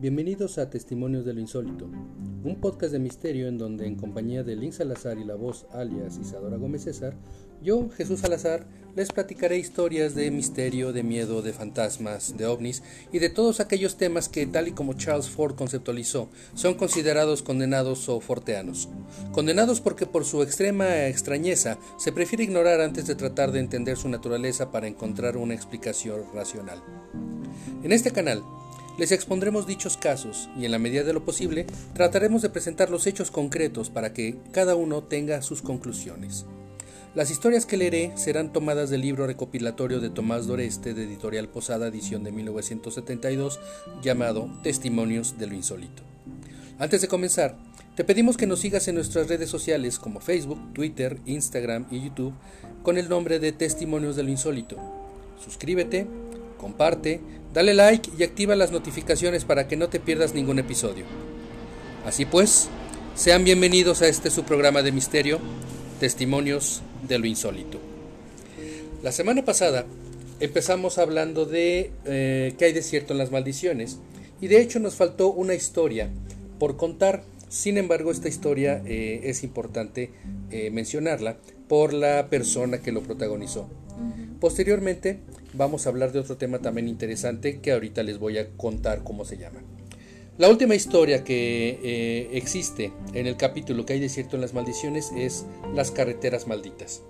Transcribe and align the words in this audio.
Bienvenidos 0.00 0.56
a 0.56 0.70
Testimonios 0.70 1.26
de 1.26 1.34
lo 1.34 1.40
Insólito, 1.40 1.84
un 2.42 2.56
podcast 2.58 2.90
de 2.90 2.98
misterio 2.98 3.48
en 3.48 3.58
donde 3.58 3.86
en 3.86 3.96
compañía 3.96 4.42
de 4.42 4.56
Link 4.56 4.72
Salazar 4.72 5.18
y 5.18 5.24
la 5.24 5.34
voz 5.34 5.66
alias 5.74 6.16
Isadora 6.16 6.56
Gómez 6.56 6.84
César, 6.84 7.12
yo, 7.62 7.90
Jesús 7.90 8.20
Salazar, 8.20 8.66
les 8.96 9.12
platicaré 9.12 9.58
historias 9.58 10.14
de 10.14 10.30
misterio, 10.30 10.94
de 10.94 11.02
miedo, 11.02 11.42
de 11.42 11.52
fantasmas, 11.52 12.38
de 12.38 12.46
ovnis 12.46 12.82
y 13.12 13.18
de 13.18 13.28
todos 13.28 13.60
aquellos 13.60 13.98
temas 13.98 14.30
que, 14.30 14.46
tal 14.46 14.68
y 14.68 14.72
como 14.72 14.94
Charles 14.94 15.28
Ford 15.28 15.54
conceptualizó, 15.54 16.30
son 16.54 16.76
considerados 16.76 17.42
condenados 17.42 18.08
o 18.08 18.20
forteanos. 18.20 18.88
Condenados 19.32 19.82
porque 19.82 20.06
por 20.06 20.24
su 20.24 20.42
extrema 20.42 21.08
extrañeza 21.08 21.76
se 21.98 22.10
prefiere 22.10 22.44
ignorar 22.44 22.80
antes 22.80 23.06
de 23.06 23.16
tratar 23.16 23.52
de 23.52 23.60
entender 23.60 23.98
su 23.98 24.08
naturaleza 24.08 24.70
para 24.70 24.88
encontrar 24.88 25.36
una 25.36 25.52
explicación 25.52 26.22
racional. 26.32 26.82
En 27.82 27.92
este 27.92 28.12
canal, 28.12 28.42
les 28.98 29.12
expondremos 29.12 29.66
dichos 29.66 29.96
casos 29.96 30.48
y 30.58 30.64
en 30.64 30.72
la 30.72 30.78
medida 30.78 31.04
de 31.04 31.12
lo 31.12 31.24
posible 31.24 31.66
trataremos 31.94 32.42
de 32.42 32.50
presentar 32.50 32.90
los 32.90 33.06
hechos 33.06 33.30
concretos 33.30 33.90
para 33.90 34.12
que 34.12 34.36
cada 34.52 34.74
uno 34.74 35.02
tenga 35.02 35.42
sus 35.42 35.62
conclusiones. 35.62 36.46
Las 37.14 37.32
historias 37.32 37.66
que 37.66 37.76
leeré 37.76 38.12
serán 38.16 38.52
tomadas 38.52 38.88
del 38.88 39.00
libro 39.00 39.26
recopilatorio 39.26 39.98
de 39.98 40.10
Tomás 40.10 40.46
Doreste 40.46 40.94
de 40.94 41.04
Editorial 41.04 41.48
Posada, 41.48 41.88
edición 41.88 42.22
de 42.22 42.30
1972, 42.30 43.58
llamado 44.00 44.48
Testimonios 44.62 45.36
de 45.36 45.48
lo 45.48 45.54
Insólito. 45.54 46.04
Antes 46.78 47.00
de 47.00 47.08
comenzar, 47.08 47.56
te 47.96 48.04
pedimos 48.04 48.36
que 48.36 48.46
nos 48.46 48.60
sigas 48.60 48.86
en 48.86 48.94
nuestras 48.94 49.28
redes 49.28 49.50
sociales 49.50 49.98
como 49.98 50.20
Facebook, 50.20 50.72
Twitter, 50.72 51.18
Instagram 51.26 51.86
y 51.90 52.00
YouTube 52.00 52.32
con 52.84 52.96
el 52.96 53.08
nombre 53.08 53.40
de 53.40 53.50
Testimonios 53.50 54.14
de 54.14 54.22
lo 54.22 54.30
Insólito. 54.30 54.76
Suscríbete, 55.44 56.06
comparte, 56.58 57.20
dale 57.52 57.74
like 57.74 58.10
y 58.18 58.22
activa 58.22 58.56
las 58.56 58.72
notificaciones 58.72 59.44
para 59.44 59.66
que 59.68 59.76
no 59.76 59.88
te 59.88 60.00
pierdas 60.00 60.34
ningún 60.34 60.58
episodio. 60.58 61.04
Así 62.04 62.24
pues, 62.24 62.68
sean 63.14 63.44
bienvenidos 63.44 64.02
a 64.02 64.08
este 64.08 64.30
su 64.30 64.44
programa 64.44 64.82
de 64.82 64.92
misterio, 64.92 65.38
Testimonios 65.98 66.82
de 67.06 67.18
lo 67.18 67.26
Insólito. 67.26 67.78
La 69.02 69.12
semana 69.12 69.44
pasada 69.44 69.86
empezamos 70.40 70.98
hablando 70.98 71.44
de 71.44 71.90
eh, 72.04 72.54
que 72.58 72.66
hay 72.66 72.72
desierto 72.72 73.12
en 73.12 73.18
las 73.18 73.30
maldiciones 73.30 73.98
y 74.40 74.48
de 74.48 74.60
hecho 74.60 74.78
nos 74.78 74.94
faltó 74.94 75.32
una 75.32 75.54
historia 75.54 76.08
por 76.58 76.76
contar. 76.76 77.22
Sin 77.48 77.78
embargo, 77.78 78.12
esta 78.12 78.28
historia 78.28 78.80
eh, 78.86 79.22
es 79.24 79.42
importante 79.42 80.10
eh, 80.50 80.70
mencionarla 80.70 81.36
por 81.68 81.92
la 81.92 82.28
persona 82.28 82.78
que 82.78 82.92
lo 82.92 83.02
protagonizó. 83.02 83.68
Posteriormente 84.40 85.20
vamos 85.54 85.86
a 85.86 85.90
hablar 85.90 86.12
de 86.12 86.18
otro 86.18 86.36
tema 86.36 86.60
también 86.60 86.88
interesante 86.88 87.60
que 87.60 87.72
ahorita 87.72 88.02
les 88.02 88.18
voy 88.18 88.38
a 88.38 88.48
contar 88.56 89.02
cómo 89.02 89.24
se 89.24 89.36
llama. 89.36 89.60
La 90.38 90.48
última 90.48 90.74
historia 90.74 91.22
que 91.22 91.78
eh, 91.82 92.30
existe 92.32 92.92
en 93.12 93.26
el 93.26 93.36
capítulo 93.36 93.84
que 93.84 93.92
hay 93.92 94.00
desierto 94.00 94.36
en 94.36 94.42
las 94.42 94.54
maldiciones 94.54 95.12
es 95.16 95.44
las 95.74 95.90
carreteras 95.90 96.46
malditas. 96.46 97.02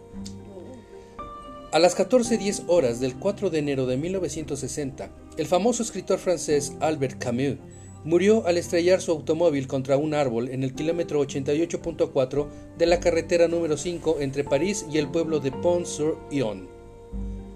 A 1.73 1.79
las 1.79 1.97
14.10 1.97 2.65
horas 2.67 2.99
del 2.99 3.15
4 3.15 3.51
de 3.51 3.61
enero 3.61 3.87
de 3.87 3.97
1960, 3.97 5.09
el 5.37 5.47
famoso 5.47 5.85
escritor 5.85 6.19
francés 6.19 6.73
Albert 6.81 7.23
Camus 7.23 7.59
murió 8.05 8.47
al 8.47 8.57
estrellar 8.57 9.01
su 9.01 9.13
automóvil 9.13 9.69
contra 9.69 9.97
un 9.97 10.15
árbol 10.15 10.49
en 10.49 10.65
el 10.65 10.75
kilómetro 10.75 11.23
88.4 11.23 12.49
de 12.79 12.87
la 12.87 12.99
carretera 12.99 13.47
número 13.47 13.77
5 13.77 14.17
entre 14.21 14.43
París 14.43 14.87
y 14.91 14.99
el 14.99 15.09
pueblo 15.09 15.39
de 15.39 15.53
Pont-sur-Yonne. 15.53 16.67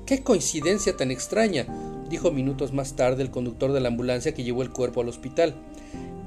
¡Qué 0.06 0.22
coincidencia 0.22 0.97
tan 0.97 1.10
extraña! 1.10 1.66
dijo 2.10 2.31
minutos 2.31 2.75
más 2.75 2.94
tarde 2.94 3.22
el 3.22 3.31
conductor 3.31 3.72
de 3.72 3.81
la 3.81 3.88
ambulancia 3.88 4.34
que 4.34 4.44
llevó 4.44 4.62
el 4.62 4.70
cuerpo 4.70 5.00
al 5.00 5.09
hospital. 5.09 5.54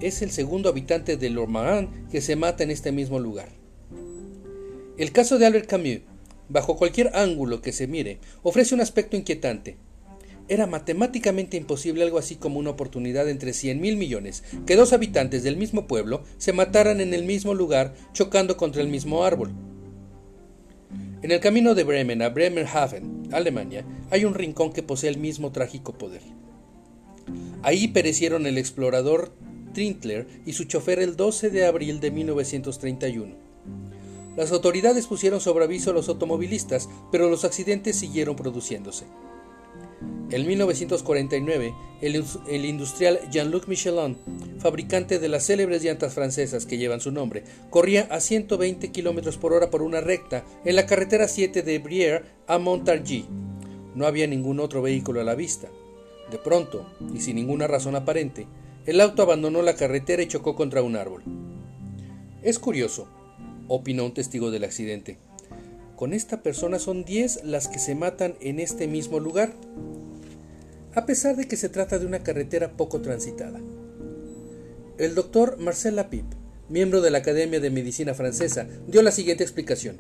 Es 0.01 0.23
el 0.23 0.31
segundo 0.31 0.69
habitante 0.69 1.15
de 1.15 1.29
Lormarin 1.29 2.07
que 2.09 2.21
se 2.21 2.35
mata 2.35 2.63
en 2.63 2.71
este 2.71 2.91
mismo 2.91 3.19
lugar. 3.19 3.49
El 4.97 5.11
caso 5.11 5.37
de 5.37 5.45
Albert 5.45 5.69
Camus, 5.69 5.99
bajo 6.49 6.75
cualquier 6.75 7.15
ángulo 7.15 7.61
que 7.61 7.71
se 7.71 7.85
mire, 7.85 8.17
ofrece 8.41 8.73
un 8.73 8.81
aspecto 8.81 9.15
inquietante. 9.15 9.77
Era 10.49 10.65
matemáticamente 10.65 11.55
imposible 11.55 12.03
algo 12.03 12.17
así 12.17 12.35
como 12.35 12.57
una 12.57 12.71
oportunidad 12.71 13.29
entre 13.29 13.53
cien 13.53 13.79
mil 13.79 13.95
millones, 13.95 14.43
que 14.65 14.75
dos 14.75 14.91
habitantes 14.91 15.43
del 15.43 15.55
mismo 15.55 15.85
pueblo 15.85 16.23
se 16.39 16.51
mataran 16.51 16.99
en 16.99 17.13
el 17.13 17.25
mismo 17.25 17.53
lugar 17.53 17.93
chocando 18.13 18.57
contra 18.57 18.81
el 18.81 18.87
mismo 18.87 19.23
árbol. 19.23 19.51
En 21.23 21.31
el 21.31 21.39
camino 21.39 21.73
de 21.73 21.83
Bremen 21.83 22.21
a 22.21 22.29
Bremerhaven, 22.29 23.29
Alemania, 23.31 23.83
hay 24.11 24.23
un 24.23 24.35
rincón 24.35 24.71
que 24.71 24.83
posee 24.83 25.09
el 25.09 25.17
mismo 25.17 25.51
trágico 25.51 25.97
poder. 25.97 26.21
Ahí 27.63 27.87
perecieron 27.87 28.45
el 28.45 28.59
explorador 28.59 29.33
Trintler 29.73 30.27
y 30.45 30.53
su 30.53 30.65
chofer 30.65 30.99
el 30.99 31.15
12 31.15 31.49
de 31.49 31.65
abril 31.65 31.99
de 31.99 32.11
1931. 32.11 33.35
Las 34.35 34.51
autoridades 34.51 35.07
pusieron 35.07 35.41
sobre 35.41 35.65
aviso 35.65 35.89
a 35.89 35.93
los 35.93 36.07
automovilistas, 36.07 36.87
pero 37.11 37.31
los 37.31 37.45
accidentes 37.45 37.95
siguieron 37.95 38.35
produciéndose. 38.35 39.05
En 40.29 40.45
1949, 40.45 41.73
el, 42.01 42.65
industrial 42.65 43.19
Jean-Luc 43.31 43.67
Michelin, 43.69 44.17
fabricante 44.59 45.19
de 45.19 45.29
las 45.29 45.45
célebres 45.45 45.83
llantas 45.83 46.13
francesas 46.13 46.65
que 46.65 46.77
llevan 46.77 46.99
su 46.99 47.11
nombre, 47.13 47.43
corría 47.69 48.09
a 48.11 48.19
120 48.19 48.91
km 48.91 49.37
por 49.37 49.53
hora 49.53 49.69
por 49.69 49.81
una 49.81 50.01
recta 50.01 50.43
en 50.65 50.75
la 50.75 50.85
carretera 50.85 51.29
7 51.29 51.63
de 51.63 51.81
Brière 51.81 52.23
a 52.45 52.57
Montargis. 52.57 53.23
No 53.95 54.05
había 54.05 54.27
ningún 54.27 54.59
otro 54.59 54.81
vehículo 54.81 55.21
a 55.21 55.23
la 55.23 55.33
vista. 55.33 55.69
De 56.29 56.37
pronto, 56.37 56.85
y 57.13 57.21
sin 57.21 57.37
ninguna 57.37 57.67
razón 57.67 57.95
aparente, 57.95 58.47
el 58.85 58.99
auto 58.99 59.21
abandonó 59.21 59.61
la 59.61 59.75
carretera 59.75 60.23
y 60.23 60.27
chocó 60.27 60.57
contra 60.57 60.81
un 60.81 60.97
árbol. 60.97 61.23
Es 62.43 62.59
curioso, 62.59 63.07
opinó 63.69 64.03
un 64.03 64.13
testigo 64.13 64.51
del 64.51 64.65
accidente. 64.65 65.19
Con 65.95 66.13
esta 66.13 66.43
persona 66.43 66.79
son 66.79 67.05
10 67.05 67.45
las 67.45 67.69
que 67.69 67.79
se 67.79 67.95
matan 67.95 68.35
en 68.41 68.59
este 68.59 68.87
mismo 68.87 69.21
lugar 69.21 69.53
a 70.97 71.05
pesar 71.05 71.35
de 71.35 71.47
que 71.47 71.57
se 71.57 71.69
trata 71.69 71.99
de 71.99 72.07
una 72.07 72.23
carretera 72.23 72.75
poco 72.75 73.01
transitada. 73.01 73.61
El 74.97 75.13
doctor 75.13 75.59
Marcel 75.59 75.95
Lapip, 75.95 76.25
miembro 76.69 77.01
de 77.01 77.11
la 77.11 77.19
Academia 77.19 77.59
de 77.59 77.69
Medicina 77.69 78.15
Francesa, 78.15 78.67
dio 78.87 79.03
la 79.03 79.11
siguiente 79.11 79.43
explicación. 79.43 79.97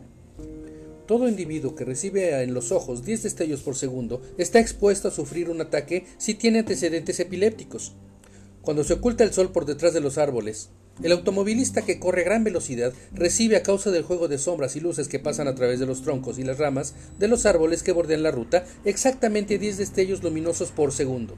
Todo 1.05 1.29
individuo 1.29 1.75
que 1.75 1.85
recibe 1.85 2.41
en 2.41 2.55
los 2.55 2.71
ojos 2.71 3.05
10 3.05 3.21
destellos 3.21 3.61
por 3.61 3.75
segundo 3.75 4.23
está 4.39 4.59
expuesto 4.59 5.09
a 5.09 5.11
sufrir 5.11 5.51
un 5.51 5.61
ataque 5.61 6.07
si 6.17 6.33
tiene 6.33 6.59
antecedentes 6.59 7.19
epilépticos. 7.19 7.93
Cuando 8.63 8.83
se 8.83 8.93
oculta 8.93 9.23
el 9.23 9.33
sol 9.33 9.51
por 9.51 9.67
detrás 9.67 9.93
de 9.93 10.01
los 10.01 10.17
árboles, 10.17 10.71
el 11.03 11.11
automovilista 11.11 11.83
que 11.83 11.99
corre 11.99 12.21
a 12.21 12.25
gran 12.25 12.43
velocidad 12.43 12.93
recibe 13.13 13.55
a 13.55 13.63
causa 13.63 13.91
del 13.91 14.03
juego 14.03 14.27
de 14.27 14.37
sombras 14.37 14.75
y 14.75 14.79
luces 14.79 15.07
que 15.07 15.19
pasan 15.19 15.47
a 15.47 15.55
través 15.55 15.79
de 15.79 15.85
los 15.85 16.01
troncos 16.01 16.39
y 16.39 16.43
las 16.43 16.57
ramas 16.57 16.95
de 17.19 17.27
los 17.27 17.45
árboles 17.45 17.83
que 17.83 17.91
bordean 17.91 18.23
la 18.23 18.31
ruta 18.31 18.65
exactamente 18.85 19.57
10 19.57 19.77
destellos 19.77 20.23
luminosos 20.23 20.71
por 20.71 20.91
segundo. 20.91 21.35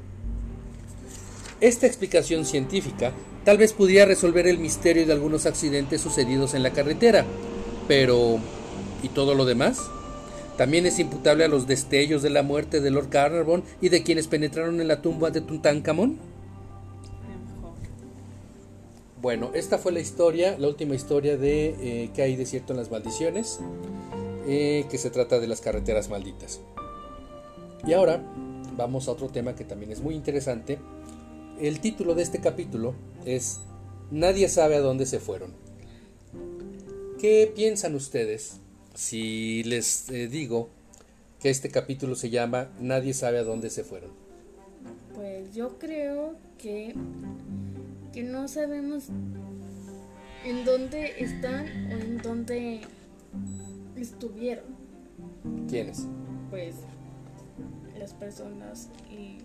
Esta 1.61 1.87
explicación 1.87 2.45
científica 2.45 3.11
tal 3.43 3.57
vez 3.57 3.73
pudiera 3.73 4.05
resolver 4.05 4.47
el 4.47 4.59
misterio 4.59 5.05
de 5.05 5.13
algunos 5.13 5.45
accidentes 5.45 5.99
sucedidos 5.99 6.53
en 6.53 6.63
la 6.63 6.71
carretera, 6.71 7.25
pero 7.87 8.39
¿y 9.03 9.09
todo 9.09 9.35
lo 9.35 9.45
demás? 9.45 9.79
También 10.59 10.85
es 10.85 10.99
imputable 10.99 11.45
a 11.45 11.47
los 11.47 11.67
destellos 11.67 12.21
de 12.21 12.29
la 12.29 12.43
muerte 12.43 12.81
de 12.81 12.91
Lord 12.91 13.09
Carnarvon 13.09 13.63
y 13.81 13.89
de 13.89 14.03
quienes 14.03 14.27
penetraron 14.27 14.81
en 14.81 14.89
la 14.89 15.01
tumba 15.01 15.31
de 15.31 15.39
Tutankamón. 15.39 16.17
Bueno, 19.21 19.51
esta 19.54 19.77
fue 19.77 19.92
la 19.92 20.00
historia, 20.00 20.57
la 20.57 20.69
última 20.69 20.95
historia 20.95 21.36
de 21.36 21.75
eh, 21.81 22.10
que 22.13 22.21
hay 22.21 22.38
desierto 22.38 22.71
en 22.71 22.77
las 22.77 22.89
maldiciones, 22.89 23.60
eh, 24.48 24.86
que 24.89 24.98
se 24.98 25.10
trata 25.10 25.39
de 25.39 25.48
las 25.48 25.60
carreteras 25.60 26.10
malditas. 26.10 26.62
Y 27.86 27.92
ahora 27.92 28.24
vamos 28.77 29.10
a 29.10 29.12
otro 29.12 29.27
tema 29.27 29.56
que 29.56 29.66
también 29.66 29.92
es 29.92 30.00
muy 30.00 30.16
interesante. 30.16 30.80
El 31.60 31.81
título 31.81 32.16
de 32.16 32.24
este 32.24 32.39
capítulo 32.39 32.95
es 33.25 33.60
Nadie 34.10 34.48
sabe 34.48 34.75
a 34.75 34.80
dónde 34.80 35.06
se 35.06 35.19
fueron. 35.19 35.51
¿Qué 37.19 37.51
piensan 37.54 37.95
ustedes 37.95 38.56
si 38.95 39.63
les 39.63 40.10
eh, 40.10 40.30
digo 40.30 40.69
que 41.42 41.50
este 41.50 41.69
capítulo 41.69 42.15
se 42.15 42.30
llama 42.30 42.69
Nadie 42.80 43.13
sabe 43.13 43.39
a 43.39 43.44
dónde 43.44 43.69
se 43.69 43.83
fueron? 43.83 44.12
Pues 45.13 45.54
yo 45.54 45.77
creo 45.77 46.36
que 46.57 46.95
no 48.24 48.48
sabemos 48.48 49.10
en 50.45 50.66
dónde 50.66 51.13
están 51.18 51.66
o 51.92 51.98
en 51.98 52.18
dónde 52.18 52.81
estuvieron. 53.95 54.66
¿Quiénes? 55.68 56.07
Pues 56.50 56.75
las 57.98 58.13
personas 58.13 58.89
y 59.10 59.39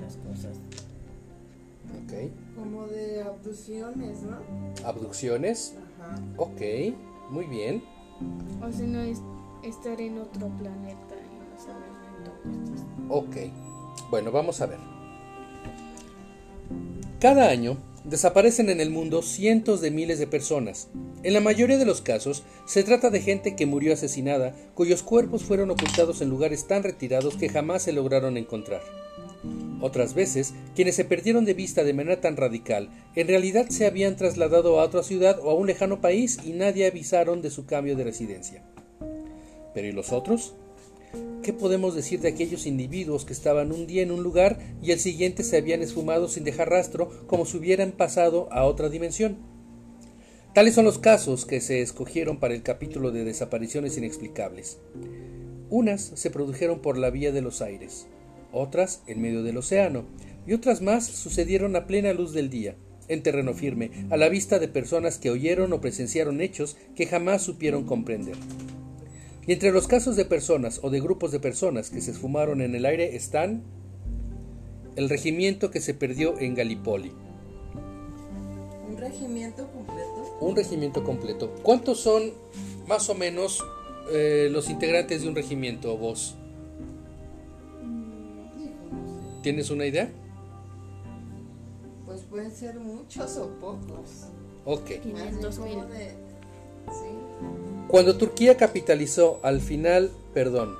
las 0.00 0.16
cosas. 0.16 0.58
Ok. 2.04 2.30
Como 2.56 2.86
de 2.86 3.22
abducciones, 3.22 4.22
¿no? 4.22 4.38
¿Abducciones? 4.84 5.76
Ajá. 6.00 6.14
Ok, 6.36 6.60
muy 7.30 7.46
bien. 7.46 7.82
O 8.62 8.72
si 8.72 8.84
no, 8.84 9.00
es 9.00 9.20
estar 9.62 10.00
en 10.00 10.18
otro 10.18 10.48
planeta 10.58 11.14
y 11.14 11.38
no 11.38 11.58
saber 11.58 11.90
en 12.18 12.52
dónde 12.54 12.74
estás. 12.74 12.86
Ok, 13.08 13.36
bueno, 14.10 14.32
vamos 14.32 14.60
a 14.60 14.66
ver. 14.66 14.78
Cada 17.20 17.48
año 17.50 17.76
desaparecen 18.04 18.70
en 18.70 18.80
el 18.80 18.90
mundo 18.90 19.22
cientos 19.22 19.80
de 19.80 19.90
miles 19.90 20.18
de 20.18 20.26
personas. 20.26 20.88
En 21.22 21.34
la 21.34 21.40
mayoría 21.40 21.78
de 21.78 21.84
los 21.84 22.00
casos 22.00 22.42
se 22.66 22.82
trata 22.82 23.10
de 23.10 23.20
gente 23.20 23.56
que 23.56 23.66
murió 23.66 23.92
asesinada, 23.92 24.54
cuyos 24.74 25.02
cuerpos 25.02 25.42
fueron 25.44 25.70
ocultados 25.70 26.20
en 26.20 26.30
lugares 26.30 26.66
tan 26.66 26.82
retirados 26.82 27.36
que 27.36 27.48
jamás 27.48 27.82
se 27.82 27.92
lograron 27.92 28.36
encontrar. 28.36 28.82
Otras 29.80 30.14
veces, 30.14 30.54
quienes 30.74 30.94
se 30.94 31.04
perdieron 31.04 31.44
de 31.44 31.54
vista 31.54 31.84
de 31.84 31.94
manera 31.94 32.20
tan 32.20 32.36
radical, 32.36 32.90
en 33.14 33.28
realidad 33.28 33.66
se 33.70 33.86
habían 33.86 34.16
trasladado 34.16 34.78
a 34.78 34.84
otra 34.84 35.02
ciudad 35.02 35.38
o 35.42 35.50
a 35.50 35.54
un 35.54 35.66
lejano 35.66 36.00
país 36.00 36.38
y 36.44 36.52
nadie 36.52 36.86
avisaron 36.86 37.40
de 37.40 37.50
su 37.50 37.64
cambio 37.64 37.96
de 37.96 38.04
residencia. 38.04 38.62
Pero 39.72 39.88
¿y 39.88 39.92
los 39.92 40.12
otros? 40.12 40.54
¿Qué 41.42 41.52
podemos 41.52 41.94
decir 41.94 42.20
de 42.20 42.28
aquellos 42.28 42.66
individuos 42.66 43.24
que 43.24 43.32
estaban 43.32 43.72
un 43.72 43.86
día 43.86 44.02
en 44.02 44.10
un 44.10 44.22
lugar 44.22 44.58
y 44.82 44.92
el 44.92 45.00
siguiente 45.00 45.42
se 45.42 45.56
habían 45.56 45.82
esfumado 45.82 46.28
sin 46.28 46.44
dejar 46.44 46.68
rastro 46.68 47.26
como 47.26 47.46
si 47.46 47.56
hubieran 47.56 47.92
pasado 47.92 48.48
a 48.52 48.64
otra 48.64 48.90
dimensión? 48.90 49.38
Tales 50.54 50.74
son 50.74 50.84
los 50.84 50.98
casos 50.98 51.46
que 51.46 51.60
se 51.60 51.80
escogieron 51.80 52.38
para 52.38 52.54
el 52.54 52.62
capítulo 52.62 53.10
de 53.10 53.24
desapariciones 53.24 53.96
inexplicables. 53.96 54.78
Unas 55.70 56.12
se 56.14 56.30
produjeron 56.30 56.80
por 56.80 56.98
la 56.98 57.10
vía 57.10 57.32
de 57.32 57.40
los 57.40 57.62
aires, 57.62 58.06
otras 58.52 59.02
en 59.06 59.22
medio 59.22 59.42
del 59.42 59.56
océano, 59.56 60.04
y 60.46 60.52
otras 60.52 60.82
más 60.82 61.06
sucedieron 61.06 61.76
a 61.76 61.86
plena 61.86 62.12
luz 62.12 62.32
del 62.32 62.50
día, 62.50 62.74
en 63.08 63.22
terreno 63.22 63.54
firme, 63.54 63.90
a 64.10 64.16
la 64.16 64.28
vista 64.28 64.58
de 64.58 64.68
personas 64.68 65.18
que 65.18 65.30
oyeron 65.30 65.72
o 65.72 65.80
presenciaron 65.80 66.40
hechos 66.40 66.76
que 66.94 67.06
jamás 67.06 67.42
supieron 67.42 67.84
comprender. 67.84 68.34
Y 69.50 69.54
entre 69.54 69.72
los 69.72 69.88
casos 69.88 70.14
de 70.14 70.24
personas 70.24 70.78
o 70.80 70.90
de 70.90 71.00
grupos 71.00 71.32
de 71.32 71.40
personas 71.40 71.90
que 71.90 72.00
se 72.00 72.12
esfumaron 72.12 72.60
en 72.60 72.76
el 72.76 72.86
aire 72.86 73.16
están 73.16 73.64
el 74.94 75.08
regimiento 75.08 75.72
que 75.72 75.80
se 75.80 75.92
perdió 75.92 76.38
en 76.38 76.54
Gallipoli. 76.54 77.10
¿Un 78.88 78.96
regimiento 78.96 79.66
completo? 79.72 80.36
Un 80.40 80.54
regimiento 80.54 81.02
completo. 81.02 81.52
¿Cuántos 81.64 81.98
son 81.98 82.30
más 82.86 83.10
o 83.10 83.16
menos 83.16 83.58
eh, 84.12 84.48
los 84.52 84.70
integrantes 84.70 85.22
de 85.22 85.28
un 85.28 85.34
regimiento, 85.34 85.96
vos? 85.96 86.36
¿Tienes 89.42 89.68
una 89.70 89.84
idea? 89.84 90.12
Pues 92.06 92.20
pueden 92.20 92.52
ser 92.52 92.78
muchos 92.78 93.36
o 93.36 93.48
pocos. 93.58 94.28
Ok. 94.64 95.00
500 95.02 95.58
Así 95.58 95.60
mil. 95.68 95.88
de-. 95.88 96.14
Cuando 97.88 98.16
Turquía 98.16 98.56
capitalizó 98.56 99.40
al 99.42 99.60
final, 99.60 100.10
perdón, 100.32 100.76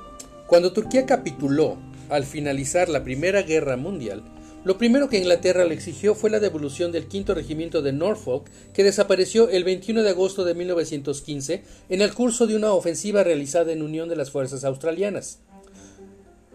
cuando 0.46 0.72
Turquía 0.72 1.06
capituló 1.06 1.76
al 2.08 2.24
finalizar 2.24 2.88
la 2.88 3.02
Primera 3.02 3.42
Guerra 3.42 3.76
Mundial, 3.76 4.22
lo 4.62 4.76
primero 4.76 5.08
que 5.08 5.18
Inglaterra 5.18 5.64
le 5.64 5.74
exigió 5.74 6.14
fue 6.14 6.28
la 6.28 6.38
devolución 6.38 6.92
del 6.92 7.06
quinto 7.06 7.34
regimiento 7.34 7.80
de 7.80 7.92
Norfolk, 7.92 8.50
que 8.74 8.84
desapareció 8.84 9.48
el 9.48 9.64
21 9.64 10.02
de 10.02 10.10
agosto 10.10 10.44
de 10.44 10.54
1915 10.54 11.62
en 11.88 12.02
el 12.02 12.12
curso 12.12 12.46
de 12.46 12.56
una 12.56 12.72
ofensiva 12.72 13.24
realizada 13.24 13.72
en 13.72 13.82
unión 13.82 14.10
de 14.10 14.16
las 14.16 14.30
fuerzas 14.30 14.64
australianas. 14.64 15.38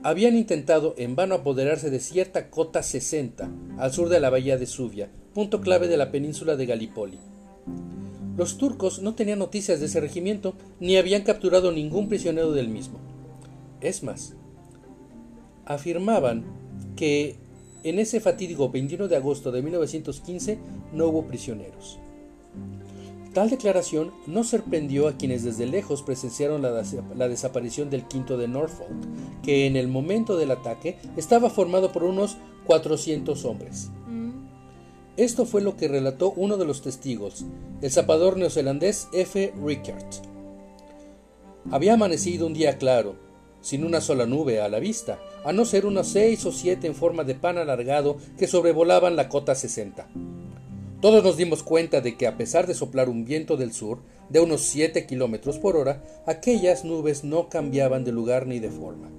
Habían 0.03 0.37
intentado 0.37 0.93
en 0.99 1.15
vano 1.15 1.33
apoderarse 1.33 1.89
de 1.89 1.99
cierta 1.99 2.51
cota 2.51 2.83
60 2.83 3.49
al 3.79 3.91
sur 3.91 4.09
de 4.09 4.19
la 4.19 4.29
bahía 4.29 4.57
de 4.57 4.67
Suvia, 4.67 5.09
punto 5.33 5.61
clave 5.61 5.87
de 5.87 5.97
la 5.97 6.11
península 6.11 6.55
de 6.55 6.67
Gallipoli. 6.67 7.17
Los 8.37 8.57
turcos 8.57 9.01
no 9.01 9.15
tenían 9.15 9.39
noticias 9.39 9.79
de 9.79 9.85
ese 9.85 10.01
regimiento 10.01 10.55
ni 10.79 10.97
habían 10.97 11.23
capturado 11.23 11.71
ningún 11.71 12.09
prisionero 12.09 12.51
del 12.51 12.67
mismo. 12.69 12.99
Es 13.81 14.03
más, 14.03 14.33
afirmaban 15.65 16.43
que 16.95 17.35
en 17.83 17.99
ese 17.99 18.19
fatídico 18.19 18.69
21 18.69 19.07
de 19.07 19.15
agosto 19.15 19.51
de 19.51 19.61
1915 19.61 20.57
no 20.93 21.07
hubo 21.07 21.25
prisioneros. 21.27 21.99
Tal 23.33 23.49
declaración 23.49 24.11
no 24.27 24.43
sorprendió 24.45 25.07
a 25.09 25.17
quienes 25.17 25.43
desde 25.43 25.65
lejos 25.65 26.01
presenciaron 26.03 26.61
la, 26.61 26.71
des- 26.71 26.95
la 27.17 27.27
desaparición 27.27 27.89
del 27.89 28.05
quinto 28.07 28.37
de 28.37 28.47
Norfolk, 28.47 28.89
que 29.43 29.67
en 29.67 29.75
el 29.75 29.87
momento 29.89 30.37
del 30.37 30.51
ataque 30.51 30.97
estaba 31.17 31.49
formado 31.49 31.91
por 31.91 32.03
unos 32.05 32.37
400 32.65 33.43
hombres. 33.45 33.89
Esto 35.17 35.45
fue 35.45 35.61
lo 35.61 35.77
que 35.77 35.87
relató 35.87 36.33
uno 36.35 36.57
de 36.57 36.65
los 36.65 36.81
testigos, 36.81 37.45
el 37.81 37.89
zapador 37.89 38.35
neozelandés 38.35 39.07
F. 39.13 39.53
Rickert. 39.63 40.05
Había 41.71 41.93
amanecido 41.93 42.45
un 42.47 42.53
día 42.53 42.77
claro, 42.77 43.15
sin 43.61 43.85
una 43.85 44.01
sola 44.01 44.25
nube 44.25 44.59
a 44.59 44.67
la 44.67 44.79
vista, 44.79 45.17
a 45.45 45.53
no 45.53 45.63
ser 45.63 45.85
unos 45.85 46.07
seis 46.07 46.45
o 46.45 46.51
siete 46.51 46.87
en 46.87 46.95
forma 46.95 47.23
de 47.23 47.35
pan 47.35 47.57
alargado 47.57 48.17
que 48.37 48.45
sobrevolaban 48.45 49.15
la 49.15 49.29
cota 49.29 49.55
60. 49.55 50.07
Todos 50.99 51.23
nos 51.23 51.37
dimos 51.37 51.63
cuenta 51.63 52.01
de 52.01 52.17
que 52.17 52.27
a 52.27 52.35
pesar 52.35 52.67
de 52.67 52.73
soplar 52.73 53.07
un 53.07 53.23
viento 53.23 53.55
del 53.55 53.71
sur 53.71 53.99
de 54.29 54.39
unos 54.39 54.61
7 54.61 55.05
kilómetros 55.05 55.59
por 55.59 55.77
hora, 55.77 56.03
aquellas 56.25 56.83
nubes 56.83 57.23
no 57.23 57.47
cambiaban 57.47 58.03
de 58.03 58.11
lugar 58.11 58.47
ni 58.47 58.59
de 58.59 58.71
forma. 58.71 59.09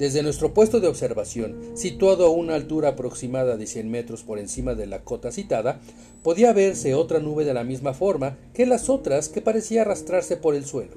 Desde 0.00 0.22
nuestro 0.22 0.54
puesto 0.54 0.80
de 0.80 0.88
observación, 0.88 1.60
situado 1.74 2.24
a 2.24 2.30
una 2.30 2.54
altura 2.54 2.88
aproximada 2.88 3.58
de 3.58 3.66
100 3.66 3.90
metros 3.90 4.22
por 4.22 4.38
encima 4.38 4.74
de 4.74 4.86
la 4.86 5.00
cota 5.04 5.30
citada, 5.30 5.78
podía 6.22 6.54
verse 6.54 6.94
otra 6.94 7.20
nube 7.20 7.44
de 7.44 7.52
la 7.52 7.64
misma 7.64 7.92
forma 7.92 8.38
que 8.54 8.64
las 8.64 8.88
otras 8.88 9.28
que 9.28 9.42
parecía 9.42 9.82
arrastrarse 9.82 10.38
por 10.38 10.54
el 10.54 10.64
suelo. 10.64 10.92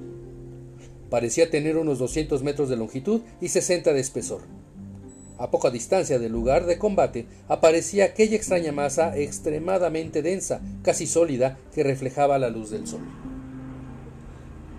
Parecía 1.10 1.50
tener 1.50 1.76
unos 1.76 1.98
200 1.98 2.42
metros 2.42 2.70
de 2.70 2.76
longitud 2.76 3.20
y 3.42 3.48
60 3.48 3.92
de 3.92 4.00
espesor. 4.00 4.40
A 5.36 5.50
poca 5.50 5.70
distancia 5.70 6.18
del 6.18 6.32
lugar 6.32 6.64
de 6.64 6.78
combate 6.78 7.26
aparecía 7.46 8.06
aquella 8.06 8.36
extraña 8.36 8.72
masa 8.72 9.18
extremadamente 9.18 10.22
densa, 10.22 10.62
casi 10.82 11.06
sólida, 11.06 11.58
que 11.74 11.82
reflejaba 11.82 12.38
la 12.38 12.48
luz 12.48 12.70
del 12.70 12.86
sol. 12.86 13.02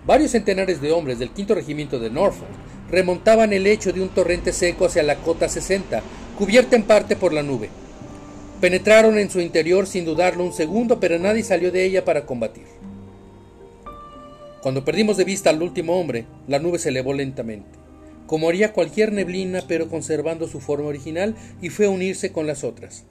Varios 0.04 0.32
centenares 0.32 0.80
de 0.80 0.90
hombres 0.90 1.20
del 1.20 1.30
quinto 1.30 1.54
regimiento 1.54 2.00
de 2.00 2.10
Norfolk 2.10 2.75
remontaban 2.90 3.52
el 3.52 3.64
lecho 3.64 3.92
de 3.92 4.00
un 4.00 4.08
torrente 4.08 4.52
seco 4.52 4.86
hacia 4.86 5.02
la 5.02 5.16
cota 5.16 5.48
60, 5.48 6.02
cubierta 6.38 6.76
en 6.76 6.84
parte 6.84 7.16
por 7.16 7.32
la 7.32 7.42
nube. 7.42 7.68
Penetraron 8.60 9.18
en 9.18 9.30
su 9.30 9.40
interior 9.40 9.86
sin 9.86 10.04
dudarlo 10.04 10.44
un 10.44 10.52
segundo, 10.52 10.98
pero 10.98 11.18
nadie 11.18 11.42
salió 11.42 11.70
de 11.70 11.84
ella 11.84 12.04
para 12.04 12.24
combatir. 12.24 12.64
Cuando 14.62 14.84
perdimos 14.84 15.16
de 15.16 15.24
vista 15.24 15.50
al 15.50 15.62
último 15.62 16.00
hombre, 16.00 16.26
la 16.48 16.58
nube 16.58 16.78
se 16.78 16.88
elevó 16.88 17.12
lentamente, 17.12 17.68
como 18.26 18.48
haría 18.48 18.72
cualquier 18.72 19.12
neblina, 19.12 19.62
pero 19.68 19.88
conservando 19.88 20.48
su 20.48 20.60
forma 20.60 20.88
original, 20.88 21.36
y 21.60 21.68
fue 21.68 21.86
a 21.86 21.90
unirse 21.90 22.32
con 22.32 22.46
las 22.46 22.64
otras. 22.64 23.04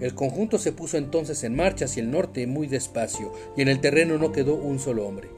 El 0.00 0.14
conjunto 0.14 0.58
se 0.58 0.72
puso 0.72 0.98
entonces 0.98 1.44
en 1.44 1.54
marcha 1.54 1.84
hacia 1.84 2.02
el 2.02 2.10
norte 2.10 2.46
muy 2.46 2.66
despacio, 2.66 3.32
y 3.56 3.62
en 3.62 3.68
el 3.68 3.80
terreno 3.80 4.18
no 4.18 4.32
quedó 4.32 4.54
un 4.54 4.78
solo 4.78 5.06
hombre, 5.06 5.28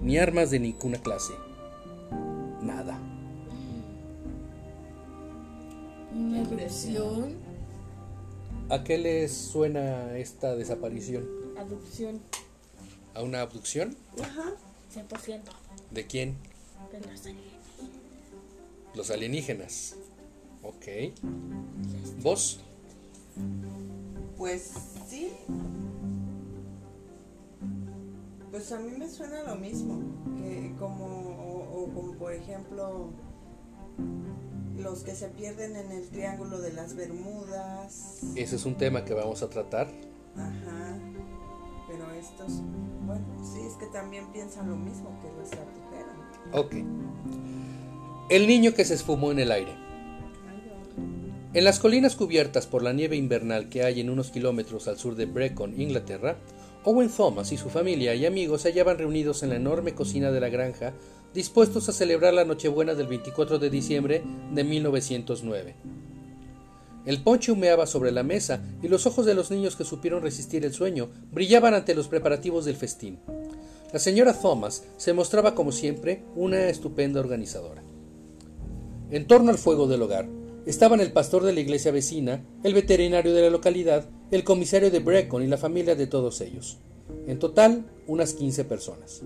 ni 0.00 0.18
armas 0.18 0.50
de 0.50 0.60
ninguna 0.60 0.98
clase. 0.98 1.32
Una 6.16 6.42
¿A 8.70 8.84
qué 8.84 8.96
les 8.96 9.32
suena 9.32 10.16
esta 10.16 10.56
desaparición? 10.56 11.28
adopción, 11.58 12.20
¿A 13.14 13.22
una 13.22 13.42
abducción? 13.42 13.94
Ajá. 14.20 14.52
100% 14.94 15.40
¿De 15.90 16.06
quién? 16.06 16.36
de 16.90 17.00
los 17.00 17.20
alienígenas. 17.26 17.60
Los 18.94 19.10
alienígenas. 19.10 19.96
Ok. 20.62 20.86
¿Vos? 22.22 22.60
Pues 24.38 24.72
sí. 25.08 25.32
Pues 28.50 28.72
a 28.72 28.78
mí 28.78 28.96
me 28.96 29.08
suena 29.10 29.42
lo 29.42 29.56
mismo. 29.56 30.00
Que 30.38 30.74
como, 30.78 31.04
o, 31.04 31.82
o 31.84 31.90
como 31.94 32.12
por 32.14 32.32
ejemplo, 32.32 33.10
los 34.96 35.04
que 35.04 35.14
se 35.14 35.28
pierden 35.28 35.76
en 35.76 35.92
el 35.92 36.08
Triángulo 36.08 36.58
de 36.58 36.72
las 36.72 36.96
Bermudas. 36.96 38.20
Ese 38.34 38.56
es 38.56 38.64
un 38.64 38.76
tema 38.76 39.04
que 39.04 39.12
vamos 39.12 39.42
a 39.42 39.50
tratar. 39.50 39.88
Ajá. 40.34 40.98
Pero 41.86 42.10
estos, 42.12 42.62
bueno, 43.04 43.26
sí, 43.44 43.60
es 43.60 43.74
que 43.74 43.84
también 43.92 44.32
piensan 44.32 44.70
lo 44.70 44.76
mismo 44.76 45.10
que 45.20 45.28
los 45.38 45.52
abdujeron. 45.52 46.16
Ok. 46.54 46.76
El 48.30 48.46
niño 48.46 48.72
que 48.72 48.86
se 48.86 48.94
esfumó 48.94 49.32
en 49.32 49.40
el 49.40 49.52
aire. 49.52 49.74
En 51.52 51.64
las 51.64 51.78
colinas 51.78 52.16
cubiertas 52.16 52.66
por 52.66 52.82
la 52.82 52.94
nieve 52.94 53.16
invernal 53.16 53.68
que 53.68 53.82
hay 53.82 54.00
en 54.00 54.08
unos 54.08 54.30
kilómetros 54.30 54.88
al 54.88 54.96
sur 54.96 55.14
de 55.14 55.26
Brecon, 55.26 55.78
Inglaterra, 55.78 56.38
Owen 56.88 57.10
Thomas 57.10 57.50
y 57.50 57.56
su 57.56 57.68
familia 57.68 58.14
y 58.14 58.26
amigos 58.26 58.62
se 58.62 58.68
hallaban 58.68 58.96
reunidos 58.96 59.42
en 59.42 59.48
la 59.48 59.56
enorme 59.56 59.96
cocina 59.96 60.30
de 60.30 60.38
la 60.38 60.50
granja, 60.50 60.94
dispuestos 61.34 61.88
a 61.88 61.92
celebrar 61.92 62.32
la 62.32 62.44
Nochebuena 62.44 62.94
del 62.94 63.08
24 63.08 63.58
de 63.58 63.70
diciembre 63.70 64.22
de 64.52 64.62
1909. 64.62 65.74
El 67.04 67.24
ponche 67.24 67.50
humeaba 67.50 67.88
sobre 67.88 68.12
la 68.12 68.22
mesa 68.22 68.62
y 68.84 68.86
los 68.86 69.04
ojos 69.04 69.26
de 69.26 69.34
los 69.34 69.50
niños 69.50 69.74
que 69.74 69.82
supieron 69.82 70.22
resistir 70.22 70.64
el 70.64 70.72
sueño 70.72 71.08
brillaban 71.32 71.74
ante 71.74 71.92
los 71.92 72.06
preparativos 72.06 72.64
del 72.64 72.76
festín. 72.76 73.18
La 73.92 73.98
señora 73.98 74.32
Thomas 74.32 74.84
se 74.96 75.12
mostraba 75.12 75.56
como 75.56 75.72
siempre 75.72 76.22
una 76.36 76.68
estupenda 76.68 77.18
organizadora. 77.18 77.82
En 79.10 79.26
torno 79.26 79.50
al 79.50 79.58
fuego 79.58 79.88
del 79.88 80.02
hogar, 80.02 80.28
estaban 80.66 81.00
el 81.00 81.10
pastor 81.10 81.42
de 81.42 81.52
la 81.52 81.60
iglesia 81.60 81.90
vecina, 81.90 82.44
el 82.62 82.74
veterinario 82.74 83.34
de 83.34 83.42
la 83.42 83.50
localidad, 83.50 84.08
el 84.30 84.44
comisario 84.44 84.90
de 84.90 84.98
Brecon 84.98 85.42
y 85.42 85.46
la 85.46 85.56
familia 85.56 85.94
de 85.94 86.06
todos 86.06 86.40
ellos. 86.40 86.78
En 87.26 87.38
total, 87.38 87.86
unas 88.06 88.34
15 88.34 88.64
personas. 88.64 89.22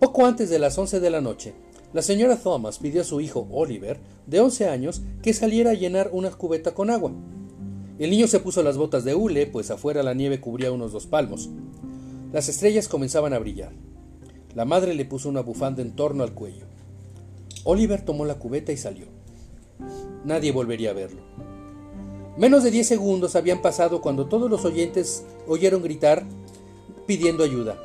Poco 0.00 0.26
antes 0.26 0.50
de 0.50 0.58
las 0.58 0.76
11 0.76 0.98
de 0.98 1.10
la 1.10 1.20
noche, 1.20 1.54
la 1.92 2.02
señora 2.02 2.36
Thomas 2.36 2.78
pidió 2.78 3.02
a 3.02 3.04
su 3.04 3.20
hijo 3.20 3.46
Oliver, 3.52 4.00
de 4.26 4.40
11 4.40 4.68
años, 4.68 5.02
que 5.22 5.34
saliera 5.34 5.70
a 5.70 5.74
llenar 5.74 6.10
una 6.12 6.30
cubeta 6.30 6.74
con 6.74 6.90
agua. 6.90 7.12
El 7.98 8.10
niño 8.10 8.26
se 8.26 8.40
puso 8.40 8.62
las 8.62 8.76
botas 8.76 9.04
de 9.04 9.14
hule, 9.14 9.46
pues 9.46 9.70
afuera 9.70 10.02
la 10.02 10.14
nieve 10.14 10.40
cubría 10.40 10.72
unos 10.72 10.92
dos 10.92 11.06
palmos. 11.06 11.50
Las 12.32 12.48
estrellas 12.48 12.88
comenzaban 12.88 13.32
a 13.32 13.38
brillar. 13.38 13.72
La 14.54 14.64
madre 14.64 14.94
le 14.94 15.04
puso 15.04 15.28
una 15.28 15.42
bufanda 15.42 15.82
en 15.82 15.94
torno 15.94 16.24
al 16.24 16.34
cuello. 16.34 16.66
Oliver 17.64 18.02
tomó 18.02 18.24
la 18.24 18.38
cubeta 18.38 18.72
y 18.72 18.76
salió. 18.76 19.06
Nadie 20.24 20.50
volvería 20.50 20.90
a 20.90 20.94
verlo. 20.94 21.22
Menos 22.36 22.64
de 22.64 22.70
diez 22.70 22.88
segundos 22.88 23.36
habían 23.36 23.60
pasado 23.60 24.00
cuando 24.00 24.26
todos 24.26 24.50
los 24.50 24.64
oyentes 24.64 25.24
oyeron 25.46 25.82
gritar 25.82 26.24
pidiendo 27.06 27.44
ayuda. 27.44 27.76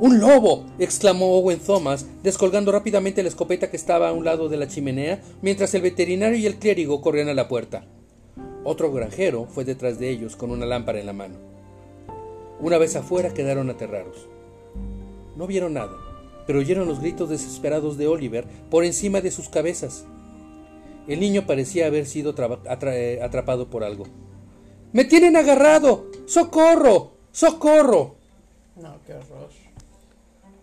¡Un 0.00 0.20
lobo! 0.20 0.64
exclamó 0.78 1.36
Owen 1.38 1.58
Thomas, 1.58 2.06
descolgando 2.22 2.70
rápidamente 2.70 3.22
la 3.22 3.28
escopeta 3.28 3.68
que 3.68 3.76
estaba 3.76 4.08
a 4.08 4.12
un 4.12 4.24
lado 4.24 4.48
de 4.48 4.56
la 4.56 4.68
chimenea, 4.68 5.20
mientras 5.42 5.74
el 5.74 5.82
veterinario 5.82 6.38
y 6.38 6.46
el 6.46 6.56
clérigo 6.56 7.00
corrían 7.00 7.28
a 7.28 7.34
la 7.34 7.48
puerta. 7.48 7.84
Otro 8.62 8.92
granjero 8.92 9.46
fue 9.46 9.64
detrás 9.64 9.98
de 9.98 10.08
ellos 10.08 10.36
con 10.36 10.52
una 10.52 10.66
lámpara 10.66 11.00
en 11.00 11.06
la 11.06 11.12
mano. 11.12 11.34
Una 12.60 12.78
vez 12.78 12.94
afuera 12.94 13.34
quedaron 13.34 13.70
aterrados. 13.70 14.28
No 15.36 15.46
vieron 15.46 15.74
nada, 15.74 15.96
pero 16.46 16.60
oyeron 16.60 16.86
los 16.86 17.00
gritos 17.00 17.28
desesperados 17.28 17.98
de 17.98 18.06
Oliver 18.06 18.44
por 18.70 18.84
encima 18.84 19.20
de 19.20 19.30
sus 19.30 19.48
cabezas. 19.48 20.04
El 21.10 21.18
niño 21.18 21.44
parecía 21.44 21.86
haber 21.86 22.06
sido 22.06 22.32
eh, 22.38 23.18
atrapado 23.20 23.68
por 23.68 23.82
algo. 23.82 24.06
¡Me 24.92 25.04
tienen 25.04 25.36
agarrado! 25.36 26.08
¡Socorro! 26.26 27.14
¡Socorro! 27.32 28.14
No, 28.76 28.94
qué 29.04 29.14
horror. 29.14 29.48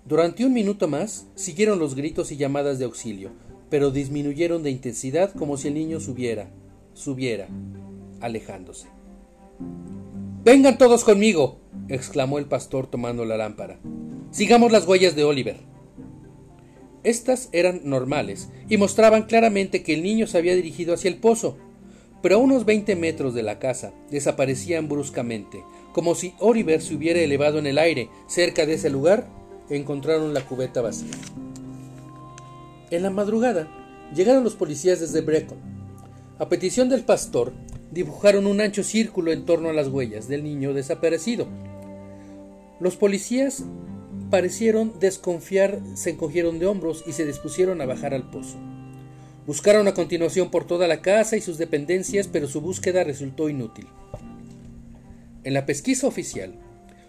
Durante 0.06 0.46
un 0.46 0.54
minuto 0.54 0.88
más 0.88 1.28
siguieron 1.36 1.80
los 1.80 1.96
gritos 1.96 2.32
y 2.32 2.38
llamadas 2.38 2.80
de 2.80 2.86
auxilio, 2.86 3.32
pero 3.70 3.92
disminuyeron 3.92 4.64
de 4.64 4.72
intensidad 4.72 5.34
como 5.34 5.58
si 5.58 5.68
el 5.68 5.74
niño 5.74 6.00
subiera, 6.00 6.50
subiera, 6.94 7.50
alejándose. 8.22 8.88
Vengan 10.46 10.78
todos 10.78 11.04
conmigo, 11.04 11.58
exclamó 11.90 12.40
el 12.40 12.46
pastor 12.46 12.88
tomando 12.88 13.26
la 13.26 13.36
lámpara. 13.36 13.82
Sigamos 14.32 14.72
las 14.72 14.88
huellas 14.88 15.14
de 15.14 15.26
Oliver. 15.26 15.58
Estas 17.08 17.48
eran 17.54 17.84
normales 17.86 18.50
y 18.68 18.76
mostraban 18.76 19.24
claramente 19.24 19.82
que 19.82 19.94
el 19.94 20.04
niño 20.04 20.28
se 20.28 20.40
había 20.40 20.58
dirigido 20.58 20.94
hacia 20.94 21.08
el 21.08 21.16
pozo, 21.16 21.56
pero 22.22 22.36
a 22.36 22.40
unos 22.40 22.66
20 22.66 22.98
metros 22.98 23.34
de 23.34 23.44
la 23.44 23.60
casa 23.60 23.94
desaparecían 24.12 24.90
bruscamente, 24.90 25.64
como 25.94 26.16
si 26.16 26.34
Oliver 26.40 26.82
se 26.82 26.96
hubiera 26.96 27.22
elevado 27.22 27.60
en 27.60 27.66
el 27.66 27.78
aire. 27.78 28.10
Cerca 28.28 28.66
de 28.66 28.74
ese 28.74 28.90
lugar 28.90 29.26
encontraron 29.70 30.34
la 30.34 30.42
cubeta 30.42 30.82
vacía. 30.82 31.08
En 32.92 33.04
la 33.04 33.10
madrugada 33.10 33.70
llegaron 34.14 34.44
los 34.44 34.56
policías 34.56 35.00
desde 35.00 35.22
Brecon. 35.22 35.60
A 36.40 36.50
petición 36.50 36.90
del 36.90 37.06
pastor, 37.06 37.54
dibujaron 37.90 38.48
un 38.48 38.60
ancho 38.60 38.84
círculo 38.84 39.32
en 39.32 39.46
torno 39.46 39.70
a 39.70 39.74
las 39.74 39.88
huellas 39.88 40.28
del 40.28 40.44
niño 40.44 40.74
desaparecido. 40.74 41.48
Los 42.82 42.98
policías 42.98 43.64
parecieron 44.30 45.00
desconfiar, 45.00 45.80
se 45.96 46.12
encogieron 46.12 46.60
de 46.60 46.66
hombros 46.66 47.04
y 47.08 47.14
se 47.14 47.26
dispusieron 47.26 47.82
a 47.82 47.86
bajar 47.86 48.14
al 48.14 48.30
pozo. 48.30 48.58
Buscaron 49.46 49.88
a 49.88 49.94
continuación 49.94 50.52
por 50.52 50.66
toda 50.66 50.88
la 50.88 51.02
casa 51.02 51.38
y 51.38 51.42
sus 51.42 51.58
dependencias, 51.58 52.28
pero 52.28 52.48
su 52.48 52.60
búsqueda 52.62 53.04
resultó 53.04 53.50
inútil. 53.50 53.88
En 55.44 55.54
la 55.54 55.66
pesquisa 55.66 56.08
oficial, 56.08 56.54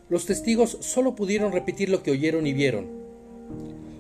los 0.09 0.27
testigos 0.27 0.79
solo 0.81 1.15
pudieron 1.15 1.53
repetir 1.53 1.89
lo 1.89 2.03
que 2.03 2.13
oyeron 2.13 2.47
y 2.47 2.53
vieron, 2.53 2.98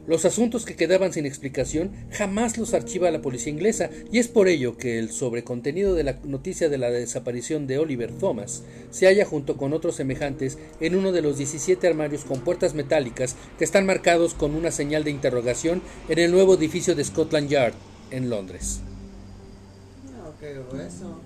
los 0.08 0.24
asuntos 0.24 0.64
que 0.64 0.74
quedaban 0.74 1.12
sin 1.12 1.26
explicación 1.26 1.92
jamás 2.10 2.56
los 2.56 2.72
archiva 2.72 3.10
la 3.10 3.20
policía 3.20 3.52
inglesa 3.52 3.90
y 4.10 4.18
es 4.18 4.26
por 4.26 4.48
ello 4.48 4.78
que 4.78 4.98
el 4.98 5.12
sobrecontenido 5.12 5.94
de 5.94 6.02
la 6.02 6.18
noticia 6.24 6.70
de 6.70 6.78
la 6.78 6.90
desaparición 6.90 7.66
de 7.66 7.78
Oliver 7.78 8.10
Thomas 8.10 8.64
se 8.90 9.06
halla 9.06 9.26
junto 9.26 9.58
con 9.58 9.74
otros 9.74 9.96
semejantes 9.96 10.56
en 10.80 10.96
uno 10.96 11.12
de 11.12 11.20
los 11.20 11.36
17 11.36 11.86
armarios 11.86 12.24
con 12.24 12.40
puertas 12.40 12.74
metálicas 12.74 13.36
que 13.58 13.64
están 13.64 13.84
marcados 13.84 14.32
con 14.32 14.54
una 14.54 14.70
señal 14.70 15.04
de 15.04 15.10
interrogación 15.10 15.82
en 16.08 16.18
el 16.18 16.32
nuevo 16.32 16.54
edificio 16.54 16.94
de 16.94 17.04
Scotland 17.04 17.50
Yard 17.50 17.74
en 18.10 18.30
Londres. 18.30 18.80
No, 20.06 20.32
qué 20.40 20.54
grueso. 20.54 21.20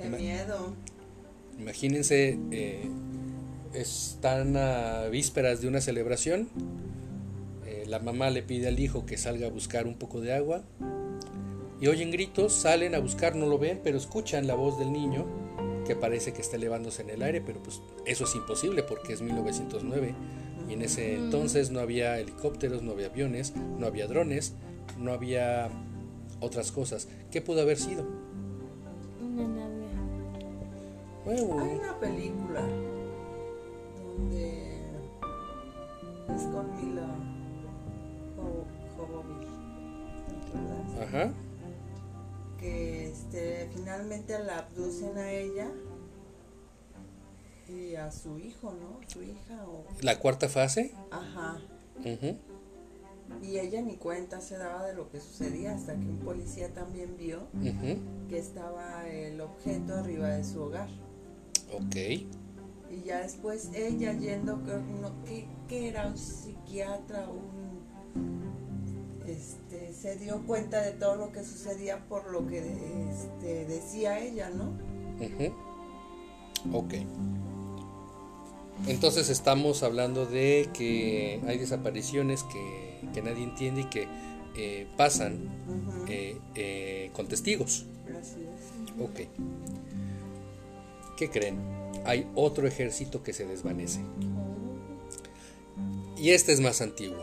Qué 0.00 0.08
miedo. 0.08 0.74
Imagínense, 1.58 2.38
eh, 2.52 2.88
están 3.74 4.56
a 4.56 5.08
vísperas 5.08 5.60
de 5.60 5.66
una 5.66 5.80
celebración 5.80 6.48
la 7.86 7.98
mamá 7.98 8.30
le 8.30 8.42
pide 8.42 8.68
al 8.68 8.78
hijo 8.78 9.06
que 9.06 9.16
salga 9.16 9.46
a 9.46 9.50
buscar 9.50 9.86
un 9.86 9.94
poco 9.94 10.20
de 10.20 10.32
agua 10.32 10.62
y 11.80 11.88
oyen 11.88 12.12
gritos, 12.12 12.52
salen 12.52 12.94
a 12.94 13.00
buscar, 13.00 13.34
no 13.34 13.46
lo 13.46 13.58
ven, 13.58 13.80
pero 13.82 13.98
escuchan 13.98 14.46
la 14.46 14.54
voz 14.54 14.78
del 14.78 14.92
niño 14.92 15.26
que 15.84 15.96
parece 15.96 16.32
que 16.32 16.40
está 16.40 16.56
elevándose 16.56 17.02
en 17.02 17.10
el 17.10 17.22
aire, 17.22 17.40
pero 17.40 17.60
pues 17.60 17.82
eso 18.06 18.22
es 18.24 18.34
imposible 18.36 18.84
porque 18.84 19.12
es 19.12 19.20
1909 19.20 20.14
y 20.68 20.74
en 20.74 20.82
ese 20.82 21.16
entonces 21.16 21.70
no 21.70 21.80
había 21.80 22.20
helicópteros, 22.20 22.82
no 22.82 22.92
había 22.92 23.08
aviones, 23.08 23.54
no 23.78 23.86
había 23.86 24.06
drones, 24.06 24.54
no 24.96 25.12
había 25.12 25.70
otras 26.40 26.70
cosas. 26.70 27.08
¿Qué 27.30 27.40
pudo 27.40 27.62
haber 27.62 27.78
sido? 27.78 28.06
Una 29.20 29.48
nave. 29.48 29.82
Hay 31.26 31.40
una 31.42 31.98
película 31.98 32.62
donde 34.04 34.72
es 36.28 36.42
con 36.44 36.76
Mila 36.76 37.31
Ajá. 41.00 41.32
Que 42.58 43.10
este, 43.10 43.68
finalmente 43.74 44.38
la 44.38 44.58
abducen 44.58 45.18
a 45.18 45.30
ella 45.30 45.68
y 47.68 47.96
a 47.96 48.10
su 48.12 48.38
hijo, 48.38 48.72
¿no? 48.72 49.00
Su 49.08 49.22
hija 49.22 49.64
o... 49.66 49.84
La 50.00 50.18
cuarta 50.18 50.48
fase. 50.48 50.94
Ajá. 51.10 51.58
Y 53.42 53.58
ella 53.58 53.82
ni 53.82 53.96
cuenta 53.96 54.40
se 54.40 54.58
daba 54.58 54.86
de 54.86 54.94
lo 54.94 55.10
que 55.10 55.20
sucedía 55.20 55.74
hasta 55.74 55.94
que 55.94 56.06
un 56.06 56.18
policía 56.18 56.72
también 56.72 57.16
vio 57.16 57.48
que 58.28 58.38
estaba 58.38 59.08
el 59.08 59.40
objeto 59.40 59.94
arriba 59.94 60.28
de 60.28 60.44
su 60.44 60.62
hogar. 60.62 60.88
Ok. 61.72 61.96
Y 61.96 63.02
ya 63.04 63.20
después 63.20 63.70
ella 63.74 64.12
yendo, 64.12 64.60
¿qué, 65.24 65.48
qué 65.68 65.88
era? 65.88 66.08
¿Un 66.08 66.18
psiquiatra? 66.18 67.26
¿Un 67.28 68.41
este, 69.32 69.92
se 69.94 70.16
dio 70.16 70.42
cuenta 70.46 70.82
de 70.82 70.92
todo 70.92 71.16
lo 71.16 71.32
que 71.32 71.44
sucedía 71.44 71.98
por 72.08 72.30
lo 72.30 72.46
que 72.46 72.58
este, 72.58 73.64
decía 73.66 74.18
ella, 74.18 74.50
¿no? 74.50 74.72
Ok. 76.72 76.94
Entonces 78.86 79.28
estamos 79.28 79.82
hablando 79.82 80.26
de 80.26 80.68
que 80.72 81.40
hay 81.46 81.58
desapariciones 81.58 82.42
que, 82.44 83.22
nadie 83.22 83.44
entiende 83.44 83.82
y 83.82 83.84
que 83.84 84.08
eh, 84.56 84.86
pasan 84.96 85.48
eh, 86.08 86.36
eh, 86.54 87.10
con 87.12 87.28
testigos. 87.28 87.86
Ok. 89.00 89.20
¿Qué 91.16 91.30
creen? 91.30 91.58
Hay 92.04 92.28
otro 92.34 92.66
ejército 92.66 93.22
que 93.22 93.32
se 93.32 93.46
desvanece. 93.46 94.00
Y 96.16 96.30
este 96.30 96.52
es 96.52 96.60
más 96.60 96.80
antiguo. 96.80 97.22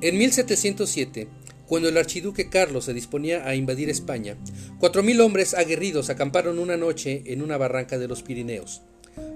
En 0.00 0.18
1707, 0.18 1.28
cuando 1.66 1.88
el 1.88 1.96
archiduque 1.96 2.50
Carlos 2.50 2.84
se 2.84 2.94
disponía 2.94 3.48
a 3.48 3.54
invadir 3.54 3.88
España, 3.88 4.36
cuatro 4.78 5.02
mil 5.02 5.20
hombres 5.20 5.54
aguerridos 5.54 6.10
acamparon 6.10 6.58
una 6.58 6.76
noche 6.76 7.22
en 7.26 7.42
una 7.42 7.56
barranca 7.56 7.98
de 7.98 8.08
los 8.08 8.22
Pirineos. 8.22 8.82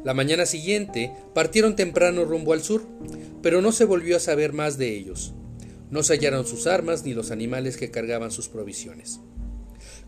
La 0.05 0.15
mañana 0.15 0.45
siguiente 0.45 1.13
partieron 1.35 1.77
temprano 1.77 2.25
rumbo 2.25 2.53
al 2.53 2.63
sur, 2.63 2.87
pero 3.43 3.63
no 3.63 3.73
se 3.73 3.85
volvió 3.85 4.17
a 4.17 4.21
saber 4.21 4.53
más 4.53 4.77
de 4.77 4.95
ellos. 4.95 5.33
No 5.91 6.03
se 6.03 6.15
hallaron 6.15 6.47
sus 6.47 6.67
armas 6.67 7.05
ni 7.05 7.15
los 7.15 7.31
animales 7.31 7.77
que 7.77 7.91
cargaban 7.91 8.31
sus 8.31 8.49
provisiones. 8.49 9.21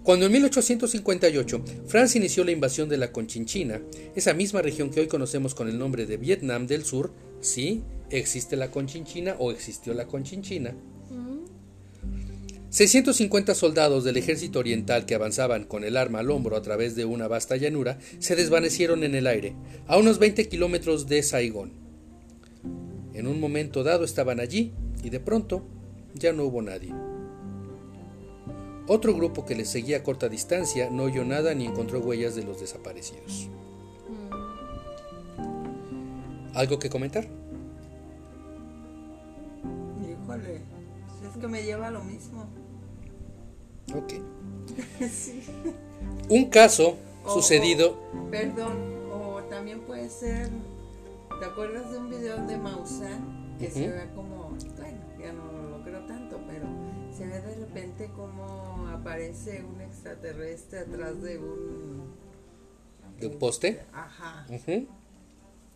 Cuando 0.02 0.26
en 0.26 0.33
1858 0.33 1.64
Francia 1.87 2.19
inició 2.19 2.45
la 2.45 2.52
invasión 2.52 2.88
de 2.88 2.97
la 2.97 3.12
Conchinchina, 3.12 3.83
esa 4.14 4.35
misma 4.35 4.62
región 4.62 4.90
que 4.90 5.00
hoy 5.00 5.09
conocemos 5.09 5.54
con 5.54 5.69
el 5.69 5.78
nombre 5.78 6.07
de 6.07 6.16
Vietnam 6.16 6.66
del 6.66 6.85
Sur, 6.85 7.12
sí, 7.40 7.83
existe 8.11 8.57
la 8.57 8.71
Conchinchina 8.71 9.37
o 9.38 9.50
existió 9.50 9.95
la 9.95 10.07
Conchinchina. 10.07 10.75
650 12.71 13.55
soldados 13.57 14.05
del 14.05 14.17
ejército 14.17 14.61
oriental 14.61 15.05
que 15.05 15.17
avanzaban 15.17 15.64
con 15.64 15.83
el 15.83 15.97
arma 15.97 16.21
al 16.21 16.31
hombro 16.31 16.57
a 16.57 16.62
través 16.62 16.95
de 16.95 17.05
una 17.05 17.26
vasta 17.26 17.57
llanura 17.57 17.99
se 18.21 18.37
desvanecieron 18.37 19.02
en 19.02 19.17
el 19.17 19.26
aire, 19.26 19.57
a 19.88 19.97
unos 19.99 20.21
20 20.21 20.49
kilómetros 20.49 21.09
de 21.09 21.25
Saigón. 21.25 21.73
En 23.12 23.26
un 23.26 23.40
momento 23.40 23.83
dado 23.83 24.05
estaban 24.05 24.38
allí 24.38 24.73
y 25.02 25.11
de 25.11 25.19
pronto 25.19 25.64
ya 26.14 26.33
no 26.33 26.45
hubo 26.45 26.62
nadie. 26.62 26.95
Otro 28.87 29.14
grupo 29.14 29.45
que 29.45 29.57
les 29.57 29.69
seguía 29.69 29.99
a 29.99 30.02
corta 30.05 30.29
distancia 30.29 30.90
no 30.90 31.05
oyó 31.05 31.25
nada 31.25 31.55
ni 31.55 31.67
encontró 31.67 32.00
huellas 32.00 32.37
de 32.37 32.45
los 32.45 32.61
desaparecidos. 32.61 33.49
Mm, 35.49 36.57
¿Algo 36.57 36.79
que 36.79 36.88
comentar? 36.88 37.39
Híjole, 40.40 40.61
es 41.30 41.37
que 41.40 41.49
me 41.49 41.62
lleva 41.62 41.88
a 41.88 41.90
lo 41.90 42.02
mismo. 42.04 42.47
Ok. 43.94 44.12
sí. 45.11 45.42
Un 46.28 46.47
caso 46.50 46.97
O- 47.25 47.35
sucedido... 47.35 47.99
o- 48.14 48.30
perdón, 48.30 48.76
o 49.12 49.42
también 49.50 49.80
puede 49.80 50.09
ser. 50.09 50.49
¿Te 51.38 51.47
acuerdas 51.47 51.90
de 51.90 51.99
un 51.99 52.11
video 52.11 52.47
de 52.47 52.56
Maussan 52.59 53.56
que 53.59 53.70
se 53.70 53.88
ve 53.88 54.09
como. 54.14 54.50
Bueno, 54.76 54.99
ya 55.18 55.32
no 55.32 55.52
lo 55.70 55.82
creo 55.82 56.00
tanto, 56.06 56.38
pero 56.47 56.66
se 57.16 57.26
ve 57.26 57.40
de 57.40 57.54
repente 57.56 58.11
como 58.14 58.88
aparece 58.88 59.62
un 59.64 59.80
extraterrestre 59.80 60.80
atrás 60.80 61.20
de 61.23 61.38
un. 61.38 62.02
¿De 63.18 63.26
un 63.26 63.38
poste? 63.38 63.80
Ajá, 63.92 64.47
Ujú, 64.49 64.87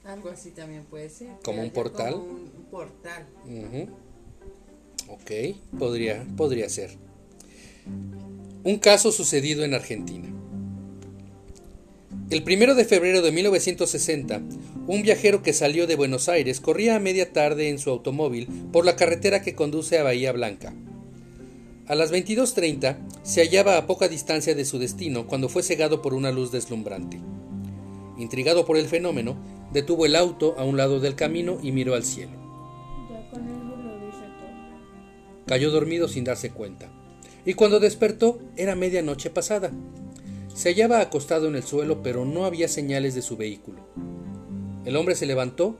algo 0.04 0.30
así 0.30 0.50
también 0.50 0.85
puede 0.85 1.11
ser. 1.11 1.37
¿Como 1.44 1.62
un 1.62 1.71
portal? 1.71 2.12
como 2.14 2.25
un, 2.25 2.50
portal. 2.71 3.26
ujú. 3.44 3.88
Ok, 5.08 5.30
podría, 5.78 6.26
podría 6.37 6.68
ser. 6.68 6.90
Un 8.62 8.78
caso 8.78 9.12
sucedido 9.12 9.64
en 9.64 9.75
Argentina. 9.75 10.28
El 12.30 12.42
primero 12.42 12.75
de 12.75 12.87
febrero 12.87 13.20
de 13.20 13.30
1960, 13.30 14.40
un 14.87 15.02
viajero 15.02 15.42
que 15.42 15.52
salió 15.52 15.87
de 15.87 15.94
Buenos 15.94 16.28
Aires 16.28 16.61
corría 16.61 16.96
a 16.96 17.00
media 17.00 17.32
tarde 17.32 17.68
en 17.68 17.78
su 17.78 17.90
automóvil 17.90 18.49
por 18.73 18.87
la 18.87 18.96
carretera 18.96 19.42
que 19.42 19.54
conduce 19.54 19.99
a 19.99 20.02
Bahía 20.02 20.32
Blanca. 20.32 20.73
A 21.87 21.94
las 21.94 22.11
22.30 22.11 22.96
se 23.23 23.42
hallaba 23.42 23.76
a 23.76 23.87
poca 23.87 24.08
distancia 24.08 24.54
de 24.54 24.64
su 24.64 24.78
destino 24.78 25.26
cuando 25.26 25.50
fue 25.50 25.62
cegado 25.62 26.00
por 26.00 26.14
una 26.14 26.32
luz 26.32 26.50
deslumbrante. 26.50 27.20
Intrigado 28.16 28.64
por 28.64 28.78
el 28.78 28.87
fenómeno, 28.87 29.37
detuvo 29.73 30.06
el 30.06 30.16
auto 30.16 30.54
a 30.56 30.64
un 30.64 30.78
lado 30.78 31.00
del 31.00 31.14
camino 31.14 31.58
y 31.62 31.73
miró 31.73 31.94
al 31.94 32.04
cielo. 32.04 32.43
Cayó 35.46 35.70
dormido 35.70 36.08
sin 36.08 36.24
darse 36.24 36.50
cuenta. 36.50 36.90
Y 37.44 37.54
cuando 37.54 37.80
despertó 37.80 38.40
era 38.56 38.74
medianoche 38.74 39.30
pasada. 39.30 39.70
Se 40.54 40.70
hallaba 40.70 41.00
acostado 41.00 41.48
en 41.48 41.56
el 41.56 41.62
suelo, 41.62 42.02
pero 42.02 42.24
no 42.24 42.44
había 42.44 42.68
señales 42.68 43.14
de 43.14 43.22
su 43.22 43.36
vehículo. 43.36 43.80
El 44.84 44.96
hombre 44.96 45.14
se 45.14 45.26
levantó, 45.26 45.76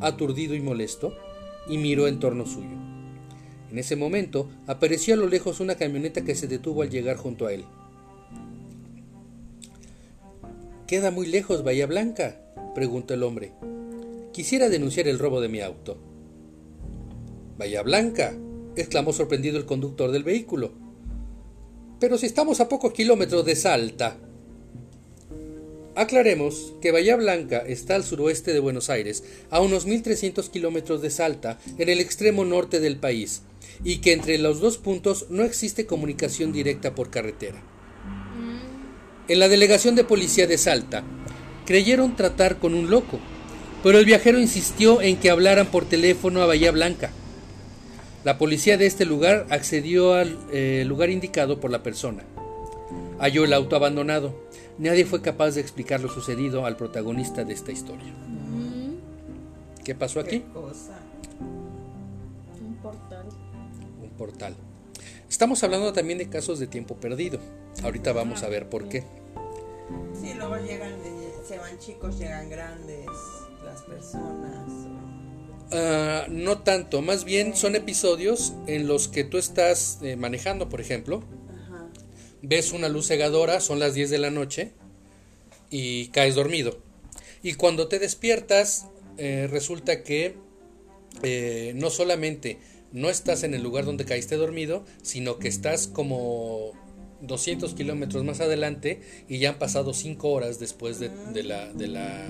aturdido 0.00 0.54
y 0.54 0.60
molesto, 0.60 1.14
y 1.68 1.78
miró 1.78 2.08
en 2.08 2.18
torno 2.18 2.46
suyo. 2.46 2.76
En 3.70 3.78
ese 3.78 3.96
momento 3.96 4.48
apareció 4.66 5.14
a 5.14 5.16
lo 5.16 5.26
lejos 5.26 5.60
una 5.60 5.74
camioneta 5.74 6.24
que 6.24 6.34
se 6.34 6.48
detuvo 6.48 6.82
al 6.82 6.90
llegar 6.90 7.16
junto 7.16 7.46
a 7.46 7.52
él. 7.52 7.64
¿Queda 10.86 11.10
muy 11.10 11.26
lejos 11.26 11.64
Bahía 11.64 11.86
Blanca? 11.86 12.40
preguntó 12.74 13.14
el 13.14 13.22
hombre. 13.22 13.52
Quisiera 14.32 14.68
denunciar 14.68 15.08
el 15.08 15.18
robo 15.18 15.40
de 15.40 15.48
mi 15.48 15.60
auto. 15.60 15.98
Bahía 17.58 17.82
Blanca, 17.82 18.36
exclamó 18.82 19.12
sorprendido 19.12 19.58
el 19.58 19.66
conductor 19.66 20.10
del 20.10 20.24
vehículo. 20.24 20.72
Pero 21.98 22.18
si 22.18 22.26
estamos 22.26 22.60
a 22.60 22.68
pocos 22.68 22.92
kilómetros 22.92 23.44
de 23.44 23.56
Salta. 23.56 24.18
Aclaremos 25.94 26.74
que 26.82 26.92
Bahía 26.92 27.16
Blanca 27.16 27.58
está 27.58 27.94
al 27.94 28.04
suroeste 28.04 28.52
de 28.52 28.60
Buenos 28.60 28.90
Aires, 28.90 29.24
a 29.48 29.60
unos 29.60 29.86
1300 29.86 30.50
kilómetros 30.50 31.00
de 31.00 31.08
Salta, 31.08 31.58
en 31.78 31.88
el 31.88 32.00
extremo 32.00 32.44
norte 32.44 32.80
del 32.80 32.98
país, 32.98 33.42
y 33.82 33.98
que 33.98 34.12
entre 34.12 34.36
los 34.36 34.60
dos 34.60 34.76
puntos 34.76 35.26
no 35.30 35.42
existe 35.42 35.86
comunicación 35.86 36.52
directa 36.52 36.94
por 36.94 37.08
carretera. 37.08 37.62
En 39.28 39.38
la 39.38 39.48
delegación 39.48 39.94
de 39.94 40.04
policía 40.04 40.46
de 40.46 40.58
Salta, 40.58 41.02
creyeron 41.64 42.14
tratar 42.14 42.58
con 42.58 42.74
un 42.74 42.90
loco, 42.90 43.18
pero 43.82 43.98
el 43.98 44.04
viajero 44.04 44.38
insistió 44.38 45.00
en 45.00 45.16
que 45.16 45.30
hablaran 45.30 45.68
por 45.68 45.84
teléfono 45.84 46.42
a 46.42 46.46
Bahía 46.46 46.72
Blanca. 46.72 47.10
La 48.26 48.38
policía 48.38 48.76
de 48.76 48.86
este 48.86 49.04
lugar 49.04 49.46
accedió 49.50 50.14
al 50.14 50.36
eh, 50.50 50.82
lugar 50.84 51.10
indicado 51.10 51.60
por 51.60 51.70
la 51.70 51.84
persona. 51.84 52.24
Halló 53.20 53.44
el 53.44 53.52
auto 53.52 53.76
abandonado. 53.76 54.34
Nadie 54.78 55.06
fue 55.06 55.22
capaz 55.22 55.52
de 55.52 55.60
explicar 55.60 56.00
lo 56.00 56.08
sucedido 56.08 56.66
al 56.66 56.76
protagonista 56.76 57.44
de 57.44 57.54
esta 57.54 57.70
historia. 57.70 58.12
Mm, 58.26 58.94
¿Qué 59.84 59.94
pasó 59.94 60.18
aquí? 60.18 60.40
Qué 60.40 60.52
cosa. 60.52 60.98
un 62.60 62.74
portal. 62.82 63.26
Un 64.02 64.10
portal. 64.18 64.56
Estamos 65.30 65.62
hablando 65.62 65.92
también 65.92 66.18
de 66.18 66.28
casos 66.28 66.58
de 66.58 66.66
tiempo 66.66 66.96
perdido. 66.96 67.38
Ahorita 67.84 68.12
vamos 68.12 68.42
a 68.42 68.48
ver 68.48 68.68
por 68.68 68.88
qué. 68.88 69.04
Sí, 70.20 70.34
luego 70.34 70.56
llegan, 70.56 70.94
eh, 70.94 71.32
se 71.46 71.58
van 71.58 71.78
chicos, 71.78 72.18
llegan 72.18 72.50
grandes 72.50 73.06
las 73.64 73.82
personas. 73.82 75.05
Ah, 75.72 76.26
no 76.28 76.58
tanto, 76.58 77.02
más 77.02 77.24
bien 77.24 77.56
son 77.56 77.74
episodios 77.74 78.54
en 78.66 78.86
los 78.86 79.08
que 79.08 79.24
tú 79.24 79.36
estás 79.38 79.98
eh, 80.02 80.16
manejando, 80.16 80.68
por 80.68 80.80
ejemplo, 80.80 81.24
Ajá. 81.66 81.88
ves 82.42 82.72
una 82.72 82.88
luz 82.88 83.08
cegadora, 83.08 83.60
son 83.60 83.80
las 83.80 83.94
10 83.94 84.10
de 84.10 84.18
la 84.18 84.30
noche 84.30 84.72
y 85.70 86.08
caes 86.08 86.34
dormido. 86.36 86.78
Y 87.42 87.54
cuando 87.54 87.88
te 87.88 87.98
despiertas, 87.98 88.86
eh, 89.18 89.48
resulta 89.50 90.02
que 90.02 90.36
eh, 91.22 91.72
no 91.74 91.90
solamente 91.90 92.58
no 92.92 93.10
estás 93.10 93.42
en 93.42 93.54
el 93.54 93.62
lugar 93.62 93.84
donde 93.84 94.04
caíste 94.04 94.36
dormido, 94.36 94.84
sino 95.02 95.38
que 95.38 95.48
estás 95.48 95.88
como 95.88 96.72
200 97.22 97.74
kilómetros 97.74 98.24
más 98.24 98.40
adelante 98.40 99.00
y 99.28 99.38
ya 99.38 99.50
han 99.50 99.58
pasado 99.58 99.94
5 99.94 100.28
horas 100.28 100.58
después 100.60 101.00
de, 101.00 101.10
de 101.32 101.42
la, 101.42 101.72
de, 101.72 101.88
la, 101.88 102.26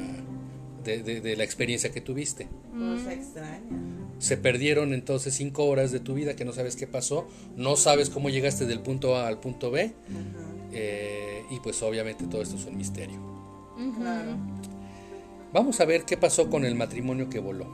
de- 0.86 1.02
de- 1.02 1.20
de 1.20 1.36
la 1.36 1.44
experiencia 1.44 1.90
que 1.92 2.00
tuviste. 2.00 2.48
Cosa 2.72 3.12
extraña. 3.12 3.60
Se 4.18 4.36
perdieron 4.36 4.92
entonces 4.94 5.34
5 5.34 5.64
horas 5.64 5.92
de 5.92 6.00
tu 6.00 6.14
vida 6.14 6.36
que 6.36 6.44
no 6.44 6.52
sabes 6.52 6.76
qué 6.76 6.86
pasó, 6.86 7.26
no 7.56 7.76
sabes 7.76 8.08
cómo 8.10 8.30
llegaste 8.30 8.64
del 8.66 8.80
punto 8.80 9.16
A 9.16 9.26
al 9.28 9.38
punto 9.40 9.70
B. 9.70 9.92
Eh, 10.72 11.42
y 11.50 11.60
pues 11.60 11.82
obviamente 11.82 12.24
todo 12.26 12.42
esto 12.42 12.56
es 12.56 12.64
un 12.64 12.76
misterio. 12.76 13.18
Claro. 13.98 14.36
Vamos 15.52 15.80
a 15.80 15.84
ver 15.84 16.04
qué 16.04 16.16
pasó 16.16 16.48
con 16.50 16.64
el 16.64 16.74
matrimonio 16.74 17.28
que 17.28 17.38
voló. 17.38 17.66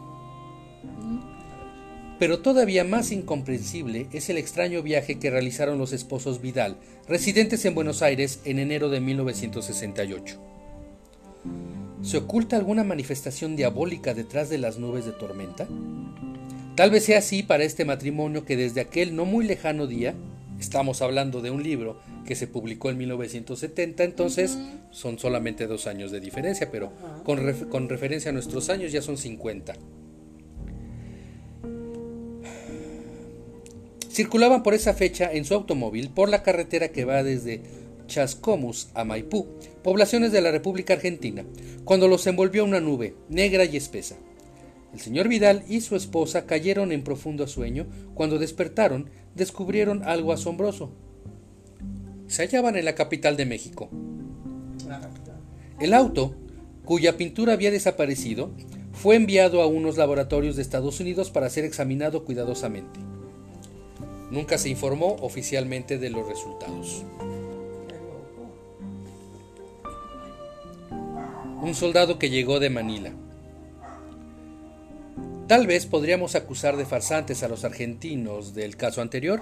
Pero 2.18 2.38
todavía 2.40 2.84
más 2.84 3.10
incomprensible 3.10 4.06
es 4.12 4.30
el 4.30 4.38
extraño 4.38 4.82
viaje 4.82 5.18
que 5.18 5.30
realizaron 5.30 5.78
los 5.78 5.92
esposos 5.92 6.40
Vidal, 6.40 6.76
residentes 7.08 7.64
en 7.64 7.74
Buenos 7.74 8.02
Aires 8.02 8.40
en 8.44 8.60
enero 8.60 8.88
de 8.90 9.00
1968. 9.00 10.38
¿Se 12.02 12.16
oculta 12.16 12.56
alguna 12.56 12.84
manifestación 12.84 13.54
diabólica 13.56 14.12
detrás 14.14 14.48
de 14.48 14.58
las 14.58 14.78
nubes 14.78 15.04
de 15.06 15.12
tormenta? 15.12 15.68
Tal 16.74 16.90
vez 16.90 17.04
sea 17.04 17.18
así 17.18 17.42
para 17.42 17.64
este 17.64 17.84
matrimonio 17.84 18.44
que 18.44 18.56
desde 18.56 18.80
aquel 18.80 19.14
no 19.14 19.24
muy 19.24 19.44
lejano 19.44 19.86
día, 19.86 20.14
estamos 20.58 21.00
hablando 21.02 21.40
de 21.42 21.50
un 21.50 21.62
libro 21.62 22.00
que 22.26 22.34
se 22.34 22.46
publicó 22.46 22.90
en 22.90 22.98
1970, 22.98 24.04
entonces 24.04 24.58
son 24.90 25.18
solamente 25.18 25.66
dos 25.66 25.86
años 25.86 26.10
de 26.10 26.20
diferencia, 26.20 26.70
pero 26.70 26.92
con, 27.24 27.38
ref- 27.40 27.68
con 27.68 27.88
referencia 27.88 28.30
a 28.30 28.32
nuestros 28.32 28.68
años 28.68 28.90
ya 28.90 29.02
son 29.02 29.16
50. 29.18 29.74
Circulaban 34.10 34.62
por 34.62 34.74
esa 34.74 34.92
fecha 34.94 35.30
en 35.32 35.44
su 35.44 35.54
automóvil 35.54 36.10
por 36.10 36.28
la 36.28 36.42
carretera 36.42 36.88
que 36.88 37.04
va 37.04 37.22
desde 37.22 37.62
Chascomús 38.06 38.88
a 38.94 39.04
Maipú, 39.04 39.46
poblaciones 39.82 40.32
de 40.32 40.40
la 40.40 40.50
República 40.50 40.94
Argentina, 40.94 41.44
cuando 41.84 42.08
los 42.08 42.26
envolvió 42.26 42.64
una 42.64 42.80
nube 42.80 43.14
negra 43.28 43.64
y 43.64 43.76
espesa. 43.76 44.16
El 44.92 45.00
señor 45.00 45.28
Vidal 45.28 45.64
y 45.68 45.80
su 45.80 45.96
esposa 45.96 46.44
cayeron 46.44 46.92
en 46.92 47.02
profundo 47.02 47.46
sueño. 47.46 47.86
Cuando 48.14 48.38
despertaron, 48.38 49.08
descubrieron 49.34 50.02
algo 50.04 50.32
asombroso. 50.32 50.92
Se 52.26 52.42
hallaban 52.42 52.76
en 52.76 52.84
la 52.84 52.94
capital 52.94 53.36
de 53.36 53.46
México. 53.46 53.88
El 55.80 55.94
auto, 55.94 56.34
cuya 56.84 57.16
pintura 57.16 57.54
había 57.54 57.70
desaparecido, 57.70 58.50
fue 58.92 59.16
enviado 59.16 59.62
a 59.62 59.66
unos 59.66 59.96
laboratorios 59.96 60.56
de 60.56 60.62
Estados 60.62 61.00
Unidos 61.00 61.30
para 61.30 61.48
ser 61.48 61.64
examinado 61.64 62.24
cuidadosamente. 62.24 63.00
Nunca 64.30 64.58
se 64.58 64.68
informó 64.68 65.16
oficialmente 65.20 65.98
de 65.98 66.10
los 66.10 66.26
resultados. 66.26 67.04
Un 71.62 71.76
soldado 71.76 72.18
que 72.18 72.28
llegó 72.28 72.58
de 72.58 72.70
Manila. 72.70 73.12
Tal 75.46 75.68
vez 75.68 75.86
podríamos 75.86 76.34
acusar 76.34 76.76
de 76.76 76.84
farsantes 76.84 77.44
a 77.44 77.48
los 77.48 77.62
argentinos 77.62 78.52
del 78.52 78.76
caso 78.76 79.00
anterior 79.00 79.40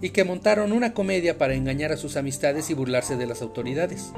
y 0.00 0.10
que 0.10 0.22
montaron 0.22 0.70
una 0.70 0.94
comedia 0.94 1.36
para 1.36 1.54
engañar 1.54 1.90
a 1.90 1.96
sus 1.96 2.16
amistades 2.16 2.70
y 2.70 2.74
burlarse 2.74 3.16
de 3.16 3.26
las 3.26 3.42
autoridades. 3.42 4.12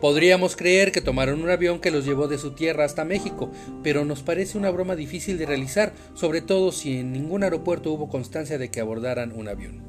Podríamos 0.00 0.54
creer 0.54 0.92
que 0.92 1.00
tomaron 1.00 1.42
un 1.42 1.50
avión 1.50 1.80
que 1.80 1.90
los 1.90 2.04
llevó 2.04 2.28
de 2.28 2.38
su 2.38 2.52
tierra 2.52 2.84
hasta 2.84 3.04
México, 3.04 3.50
pero 3.82 4.04
nos 4.04 4.22
parece 4.22 4.56
una 4.56 4.70
broma 4.70 4.94
difícil 4.94 5.38
de 5.38 5.46
realizar, 5.46 5.92
sobre 6.14 6.40
todo 6.40 6.70
si 6.70 7.00
en 7.00 7.12
ningún 7.12 7.42
aeropuerto 7.42 7.90
hubo 7.90 8.08
constancia 8.08 8.58
de 8.58 8.70
que 8.70 8.78
abordaran 8.78 9.32
un 9.32 9.48
avión. 9.48 9.82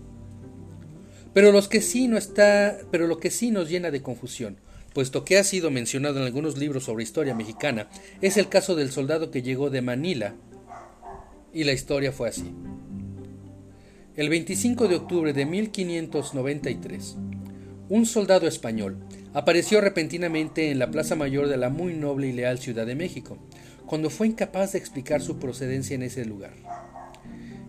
Pero, 1.31 1.51
los 1.51 1.67
que 1.67 1.81
sí 1.81 2.07
no 2.07 2.17
está, 2.17 2.79
pero 2.89 3.05
lo 3.05 3.19
que 3.19 3.29
sí 3.29 3.51
nos 3.51 3.69
llena 3.69 3.91
de 3.91 4.01
confusión, 4.01 4.57
puesto 4.97 5.23
que 5.23 5.37
ha 5.37 5.43
sido 5.43 5.69
mencionado 5.69 6.17
en 6.17 6.25
algunos 6.25 6.57
libros 6.57 6.85
sobre 6.85 7.03
historia 7.03 7.35
mexicana, 7.35 7.87
es 8.19 8.35
el 8.35 8.49
caso 8.49 8.73
del 8.73 8.89
soldado 8.89 9.29
que 9.29 9.43
llegó 9.43 9.69
de 9.69 9.83
Manila. 9.83 10.33
Y 11.53 11.65
la 11.65 11.73
historia 11.73 12.11
fue 12.11 12.29
así. 12.29 12.51
El 14.15 14.27
25 14.29 14.87
de 14.87 14.95
octubre 14.95 15.33
de 15.33 15.45
1593, 15.45 17.15
un 17.89 18.07
soldado 18.07 18.47
español 18.47 18.97
apareció 19.35 19.81
repentinamente 19.81 20.71
en 20.71 20.79
la 20.79 20.89
Plaza 20.89 21.15
Mayor 21.15 21.47
de 21.47 21.57
la 21.57 21.69
muy 21.69 21.93
noble 21.93 22.29
y 22.29 22.33
leal 22.33 22.57
Ciudad 22.57 22.87
de 22.87 22.95
México, 22.95 23.37
cuando 23.85 24.09
fue 24.09 24.25
incapaz 24.25 24.71
de 24.71 24.79
explicar 24.79 25.21
su 25.21 25.37
procedencia 25.37 25.93
en 25.93 26.01
ese 26.01 26.25
lugar. 26.25 26.53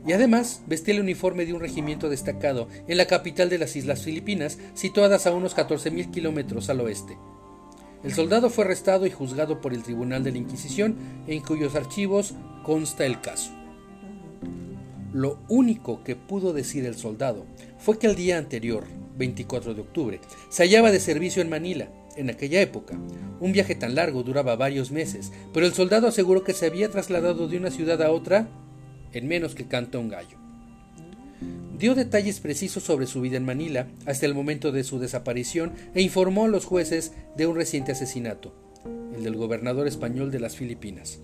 Y 0.09 0.13
además 0.15 0.63
vestía 0.67 0.95
el 0.95 1.03
uniforme 1.03 1.45
de 1.45 1.53
un 1.53 1.61
regimiento 1.61 2.09
destacado 2.09 2.67
en 2.89 2.97
la 2.97 3.07
capital 3.07 3.51
de 3.51 3.59
las 3.59 3.77
Islas 3.77 4.01
Filipinas, 4.03 4.59
situadas 4.73 5.27
a 5.27 5.33
unos 5.33 5.55
14.000 5.55 6.11
kilómetros 6.11 6.71
al 6.71 6.81
oeste. 6.81 7.19
El 8.03 8.15
soldado 8.15 8.49
fue 8.49 8.65
arrestado 8.65 9.05
y 9.05 9.11
juzgado 9.11 9.61
por 9.61 9.75
el 9.75 9.83
Tribunal 9.83 10.25
de 10.25 10.33
la 10.33 10.39
Inquisición, 10.39 10.97
en 11.27 11.43
cuyos 11.43 11.75
archivos 11.75 12.33
consta 12.65 13.05
el 13.05 13.21
caso. 13.21 13.53
Lo 15.13 15.41
único 15.47 16.03
que 16.05 16.17
pudo 16.17 16.55
decir 16.55 16.87
el 16.87 16.97
soldado 16.97 17.45
fue 17.77 17.99
que 17.99 18.07
el 18.07 18.17
día 18.17 18.39
anterior, 18.39 18.85
24 19.19 19.75
de 19.75 19.83
octubre, 19.83 20.21
se 20.49 20.63
hallaba 20.63 20.91
de 20.91 21.01
servicio 21.01 21.43
en 21.43 21.51
Manila, 21.51 21.91
en 22.17 22.31
aquella 22.31 22.63
época. 22.63 22.99
Un 23.41 23.53
viaje 23.53 23.75
tan 23.75 23.95
largo 23.95 24.23
duraba 24.23 24.57
varios 24.57 24.91
meses, 24.91 25.33
pero 25.53 25.67
el 25.67 25.75
soldado 25.75 26.09
aseguró 26.09 26.45
que 26.45 26.55
se 26.55 26.65
había 26.65 26.91
trasladado 26.91 27.47
de 27.47 27.59
una 27.59 27.71
ciudad 27.71 28.01
a 28.01 28.11
otra 28.11 28.49
en 29.13 29.29
menos 29.29 29.55
que 29.55 29.67
canta 29.67 29.99
un 29.99 30.09
gallo. 30.09 30.39
Dio 31.79 31.95
detalles 31.95 32.41
precisos 32.41 32.83
sobre 32.83 33.07
su 33.07 33.21
vida 33.21 33.37
en 33.37 33.45
Manila 33.45 33.87
hasta 34.05 34.27
el 34.27 34.35
momento 34.35 34.73
de 34.73 34.83
su 34.83 34.99
desaparición 34.99 35.73
e 35.95 36.03
informó 36.03 36.47
a 36.47 36.49
los 36.49 36.65
jueces 36.65 37.13
de 37.37 37.47
un 37.47 37.55
reciente 37.55 37.93
asesinato, 37.93 38.53
el 39.17 39.23
del 39.23 39.37
gobernador 39.37 39.87
español 39.87 40.33
de 40.33 40.41
las 40.41 40.57
Filipinas. 40.57 41.21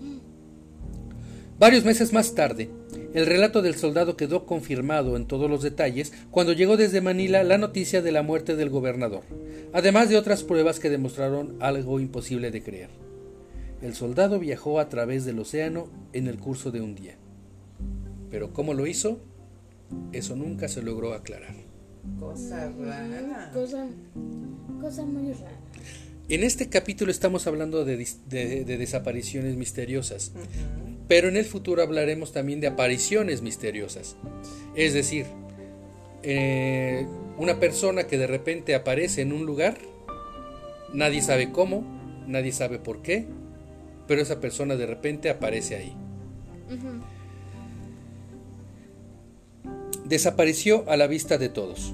Varios 1.59 1.85
meses 1.85 2.11
más 2.11 2.35
tarde, 2.35 2.69
el 3.13 3.25
relato 3.25 3.61
del 3.61 3.75
soldado 3.75 4.17
quedó 4.17 4.45
confirmado 4.45 5.15
en 5.15 5.25
todos 5.25 5.49
los 5.49 5.61
detalles 5.61 6.11
cuando 6.29 6.51
llegó 6.51 6.75
desde 6.75 6.99
Manila 6.99 7.43
la 7.43 7.57
noticia 7.57 8.01
de 8.01 8.11
la 8.11 8.23
muerte 8.23 8.57
del 8.57 8.69
gobernador, 8.69 9.23
además 9.71 10.09
de 10.09 10.17
otras 10.17 10.43
pruebas 10.43 10.81
que 10.81 10.89
demostraron 10.89 11.55
algo 11.61 12.01
imposible 12.01 12.51
de 12.51 12.61
creer. 12.61 12.89
El 13.81 13.93
soldado 13.93 14.39
viajó 14.39 14.79
a 14.79 14.89
través 14.89 15.23
del 15.23 15.39
océano 15.39 15.87
en 16.11 16.27
el 16.27 16.37
curso 16.39 16.71
de 16.71 16.81
un 16.81 16.95
día. 16.95 17.17
Pero 18.35 18.51
cómo 18.51 18.73
lo 18.73 18.85
hizo, 18.85 19.17
eso 20.11 20.35
nunca 20.35 20.67
se 20.67 20.81
logró 20.81 21.13
aclarar. 21.13 21.55
Cosa 22.19 22.69
rara. 22.77 23.49
Cosa, 23.53 23.87
cosa 24.81 25.05
muy 25.05 25.31
rara. 25.31 25.57
En 26.27 26.43
este 26.43 26.67
capítulo 26.67 27.11
estamos 27.11 27.47
hablando 27.47 27.85
de, 27.85 27.95
de- 28.27 28.65
de 28.65 28.77
desapariciones 28.77 29.55
misteriosas, 29.55 30.33
pero 31.07 31.29
en 31.29 31.37
el 31.37 31.45
futuro 31.45 31.81
hablaremos 31.81 32.33
también 32.33 32.59
de 32.59 32.67
apariciones 32.67 33.41
misteriosas. 33.41 34.17
Es 34.75 34.93
decir, 34.93 35.27
eh, 36.21 37.07
una 37.37 37.57
persona 37.57 38.03
que 38.03 38.17
de 38.17 38.27
repente 38.27 38.75
aparece 38.75 39.21
en 39.21 39.31
un 39.31 39.45
lugar, 39.45 39.77
nadie 40.93 41.21
sabe 41.21 41.53
cómo, 41.53 41.85
nadie 42.27 42.51
sabe 42.51 42.79
por 42.79 43.01
qué, 43.01 43.27
pero 44.09 44.21
esa 44.21 44.41
persona 44.41 44.75
de 44.75 44.87
repente 44.87 45.29
aparece 45.29 45.77
ahí. 45.77 45.95
Desapareció 50.05 50.89
a 50.89 50.97
la 50.97 51.07
vista 51.07 51.37
de 51.37 51.49
todos. 51.49 51.93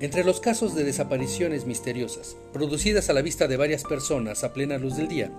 Entre 0.00 0.24
los 0.24 0.40
casos 0.40 0.74
de 0.74 0.82
desapariciones 0.82 1.64
misteriosas, 1.64 2.36
producidas 2.52 3.08
a 3.08 3.12
la 3.12 3.22
vista 3.22 3.46
de 3.46 3.56
varias 3.56 3.84
personas 3.84 4.42
a 4.42 4.52
plena 4.52 4.76
luz 4.76 4.96
del 4.96 5.08
día, 5.08 5.30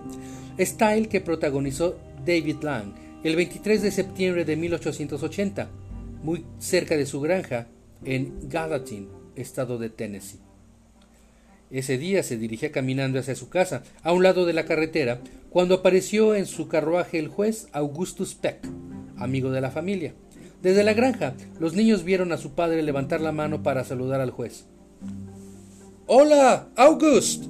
está 0.57 0.95
el 0.95 1.09
que 1.09 1.19
protagonizó 1.19 1.97
David 2.25 2.63
Lang 2.63 2.93
el 3.23 3.35
23 3.35 3.81
de 3.81 3.91
septiembre 3.91 4.45
de 4.45 4.55
1880, 4.55 5.69
muy 6.23 6.45
cerca 6.59 6.97
de 6.97 7.05
su 7.05 7.21
granja 7.21 7.67
en 8.03 8.49
Gallatin, 8.49 9.07
estado 9.35 9.77
de 9.77 9.89
Tennessee. 9.89 10.39
Ese 11.71 11.97
día 11.97 12.21
se 12.21 12.37
dirigía 12.37 12.71
caminando 12.71 13.19
hacia 13.19 13.35
su 13.35 13.49
casa, 13.49 13.83
a 14.03 14.13
un 14.13 14.23
lado 14.23 14.45
de 14.45 14.53
la 14.53 14.65
carretera, 14.65 15.21
cuando 15.49 15.75
apareció 15.75 16.35
en 16.35 16.45
su 16.45 16.67
carruaje 16.67 17.17
el 17.17 17.29
juez 17.29 17.67
Augustus 17.71 18.35
Peck, 18.35 18.59
amigo 19.17 19.51
de 19.51 19.61
la 19.61 19.71
familia. 19.71 20.13
Desde 20.63 20.85
la 20.85 20.93
granja, 20.93 21.33
los 21.59 21.73
niños 21.73 22.05
vieron 22.05 22.31
a 22.31 22.37
su 22.37 22.53
padre 22.53 22.81
levantar 22.83 23.19
la 23.19 23.33
mano 23.33 23.63
para 23.63 23.83
saludar 23.83 24.21
al 24.21 24.31
juez. 24.31 24.65
¡Hola, 26.07 26.69
August! 26.77 27.47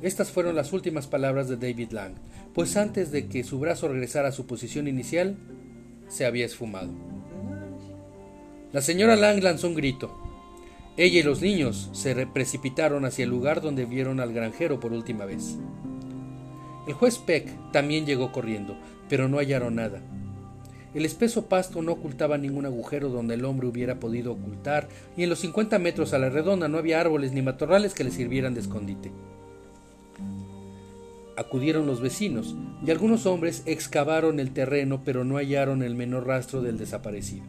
Estas 0.00 0.30
fueron 0.30 0.54
las 0.54 0.72
últimas 0.72 1.08
palabras 1.08 1.48
de 1.48 1.56
David 1.56 1.90
Lang, 1.90 2.14
pues 2.54 2.76
antes 2.76 3.10
de 3.10 3.26
que 3.26 3.42
su 3.42 3.58
brazo 3.58 3.88
regresara 3.88 4.28
a 4.28 4.32
su 4.32 4.46
posición 4.46 4.86
inicial, 4.86 5.36
se 6.06 6.24
había 6.24 6.46
esfumado. 6.46 6.92
La 8.72 8.80
señora 8.80 9.16
Lang 9.16 9.42
lanzó 9.42 9.66
un 9.66 9.74
grito. 9.74 10.16
Ella 10.96 11.18
y 11.18 11.22
los 11.24 11.42
niños 11.42 11.90
se 11.92 12.14
re- 12.14 12.28
precipitaron 12.28 13.04
hacia 13.04 13.24
el 13.24 13.30
lugar 13.30 13.60
donde 13.60 13.86
vieron 13.86 14.20
al 14.20 14.32
granjero 14.32 14.78
por 14.78 14.92
última 14.92 15.24
vez. 15.24 15.58
El 16.86 16.94
juez 16.94 17.18
Peck 17.18 17.48
también 17.72 18.06
llegó 18.06 18.30
corriendo, 18.30 18.76
pero 19.08 19.28
no 19.28 19.38
hallaron 19.38 19.74
nada. 19.74 20.00
El 20.94 21.06
espeso 21.06 21.46
pasto 21.46 21.80
no 21.80 21.92
ocultaba 21.92 22.36
ningún 22.36 22.66
agujero 22.66 23.08
donde 23.08 23.34
el 23.34 23.44
hombre 23.44 23.66
hubiera 23.66 23.98
podido 23.98 24.32
ocultar, 24.32 24.88
y 25.16 25.22
en 25.22 25.30
los 25.30 25.38
50 25.38 25.78
metros 25.78 26.12
a 26.12 26.18
la 26.18 26.28
redonda 26.28 26.68
no 26.68 26.76
había 26.78 27.00
árboles 27.00 27.32
ni 27.32 27.40
matorrales 27.40 27.94
que 27.94 28.04
le 28.04 28.10
sirvieran 28.10 28.52
de 28.52 28.60
escondite. 28.60 29.10
Acudieron 31.36 31.86
los 31.86 32.02
vecinos, 32.02 32.54
y 32.84 32.90
algunos 32.90 33.24
hombres 33.24 33.62
excavaron 33.64 34.38
el 34.38 34.52
terreno, 34.52 35.02
pero 35.02 35.24
no 35.24 35.36
hallaron 35.36 35.82
el 35.82 35.94
menor 35.94 36.26
rastro 36.26 36.60
del 36.60 36.76
desaparecido. 36.76 37.44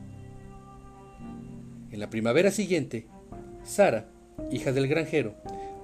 En 1.91 1.99
la 1.99 2.10
primavera 2.10 2.49
siguiente, 2.49 3.08
Sara, 3.63 4.10
hija 4.51 4.71
del 4.71 4.88
granjero, 4.88 5.36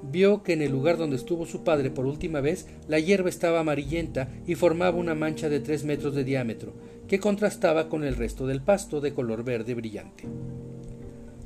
vio 0.01 0.43
que 0.43 0.53
en 0.53 0.61
el 0.61 0.71
lugar 0.71 0.97
donde 0.97 1.15
estuvo 1.15 1.45
su 1.45 1.63
padre 1.63 1.89
por 1.89 2.05
última 2.05 2.41
vez, 2.41 2.67
la 2.87 2.99
hierba 2.99 3.29
estaba 3.29 3.59
amarillenta 3.59 4.29
y 4.47 4.55
formaba 4.55 4.97
una 4.97 5.15
mancha 5.15 5.49
de 5.49 5.59
tres 5.59 5.83
metros 5.83 6.15
de 6.15 6.23
diámetro, 6.23 6.73
que 7.07 7.19
contrastaba 7.19 7.89
con 7.89 8.03
el 8.03 8.15
resto 8.15 8.47
del 8.47 8.61
pasto 8.61 9.01
de 9.01 9.13
color 9.13 9.43
verde 9.43 9.73
brillante. 9.73 10.25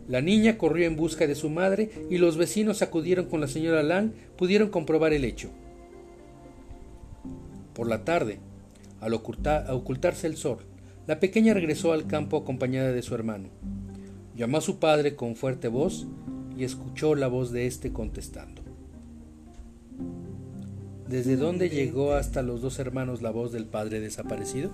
La 0.08 0.22
niña 0.22 0.58
corrió 0.58 0.86
en 0.86 0.98
busca 0.98 1.28
de 1.28 1.36
su 1.36 1.50
madre 1.50 1.89
y 2.10 2.18
los 2.18 2.36
vecinos 2.36 2.82
acudieron 2.82 3.26
con 3.26 3.39
la 3.39 3.48
señora 3.48 3.84
Lang 3.84 4.12
pudieron 4.38 4.70
comprobar 4.70 5.13
el 5.13 5.24
hecho. 5.24 5.50
Por 7.74 7.88
la 7.88 8.04
tarde, 8.04 8.39
al 9.00 9.13
ocultarse 9.13 10.28
el 10.28 10.36
sol, 10.36 10.58
la 11.08 11.20
pequeña 11.20 11.54
regresó 11.54 11.94
al 11.94 12.08
campo 12.08 12.38
acompañada 12.38 12.92
de 12.92 13.02
su 13.02 13.16
hermano. 13.16 13.50
Llamó 14.36 14.58
a 14.58 14.62
su 14.62 14.80
padre 14.80 15.16
con 15.16 15.36
fuerte 15.36 15.68
voz 15.68 16.08
y 16.58 16.63
escuchó 16.63 17.16
la 17.16 17.28
voz 17.28 17.52
de 17.52 17.68
éste 17.68 17.92
contestando. 17.92 18.62
¿Desde 21.08 21.36
dónde 21.36 21.70
llegó 21.70 22.13
hasta 22.13 22.42
los 22.42 22.62
dos 22.62 22.80
hermanos 22.80 23.22
la 23.22 23.30
voz 23.32 23.52
del 23.52 23.66
padre 23.66 24.00
desaparecido? 24.00 24.72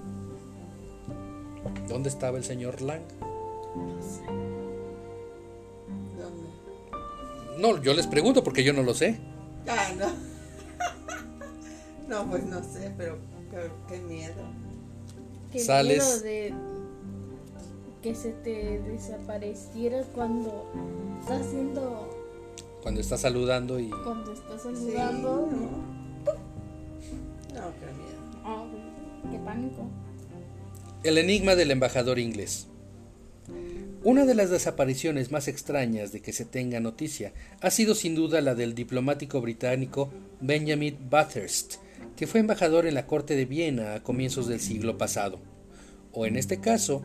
¿Dónde 1.88 2.10
estaba 2.10 2.38
el 2.38 2.44
señor 2.44 2.82
Lang? 2.82 3.02
¿Dónde? 6.18 6.50
No, 7.62 7.82
yo 7.82 7.94
les 7.94 8.08
pregunto 8.08 8.44
porque 8.44 8.64
yo 8.64 8.74
no 8.74 8.84
lo 8.84 8.94
sé. 8.94 9.20
Ah, 9.68 9.90
no. 9.98 10.08
no, 12.08 12.30
pues 12.30 12.46
no 12.46 12.64
sé, 12.64 12.94
pero, 12.98 13.18
pero 13.52 13.72
qué 13.88 14.00
miedo. 14.00 14.44
Qué 15.52 15.60
Sales- 15.60 16.04
miedo 16.06 16.20
de 16.22 16.54
que 18.02 18.16
se 18.16 18.32
te 18.32 18.80
desapareciera 18.82 20.04
cuando 20.16 20.66
estás 21.22 21.42
haciendo, 21.42 22.10
Cuando 22.82 23.02
está 23.02 23.18
saludando 23.18 23.80
y 23.80 23.90
cuando 23.90 24.32
estás 24.34 24.62
Sí, 24.62 24.68
saludando. 24.92 25.50
no. 25.52 26.00
No, 27.54 27.72
qué 27.80 27.86
miedo. 27.98 28.42
Ah, 28.46 28.66
qué 29.32 29.38
pánico. 29.40 29.90
El 31.04 31.18
enigma 31.18 31.56
del 31.56 31.72
embajador 31.72 32.20
inglés. 32.20 32.68
Una 34.04 34.26
de 34.26 34.34
las 34.34 34.50
desapariciones 34.50 35.30
más 35.32 35.50
extrañas 35.50 36.14
de 36.14 36.22
que 36.22 36.32
se 36.32 36.46
tenga 36.46 36.80
noticia 36.80 37.34
ha 37.60 37.70
sido 37.70 37.96
sin 37.96 38.16
duda 38.16 38.40
la 38.40 38.56
del 38.56 38.74
diplomático 38.76 39.42
británico 39.42 40.10
Benjamin 40.40 40.98
Bathurst, 41.10 41.76
que 42.16 42.28
fue 42.28 42.40
embajador 42.40 42.86
en 42.86 42.94
la 42.94 43.08
corte 43.08 43.36
de 43.36 43.44
Viena 43.46 43.96
a 43.96 44.04
comienzos 44.04 44.48
del 44.48 44.62
siglo 44.62 44.98
pasado, 44.98 45.40
o 46.14 46.26
en 46.26 46.38
este 46.38 46.62
caso, 46.62 47.02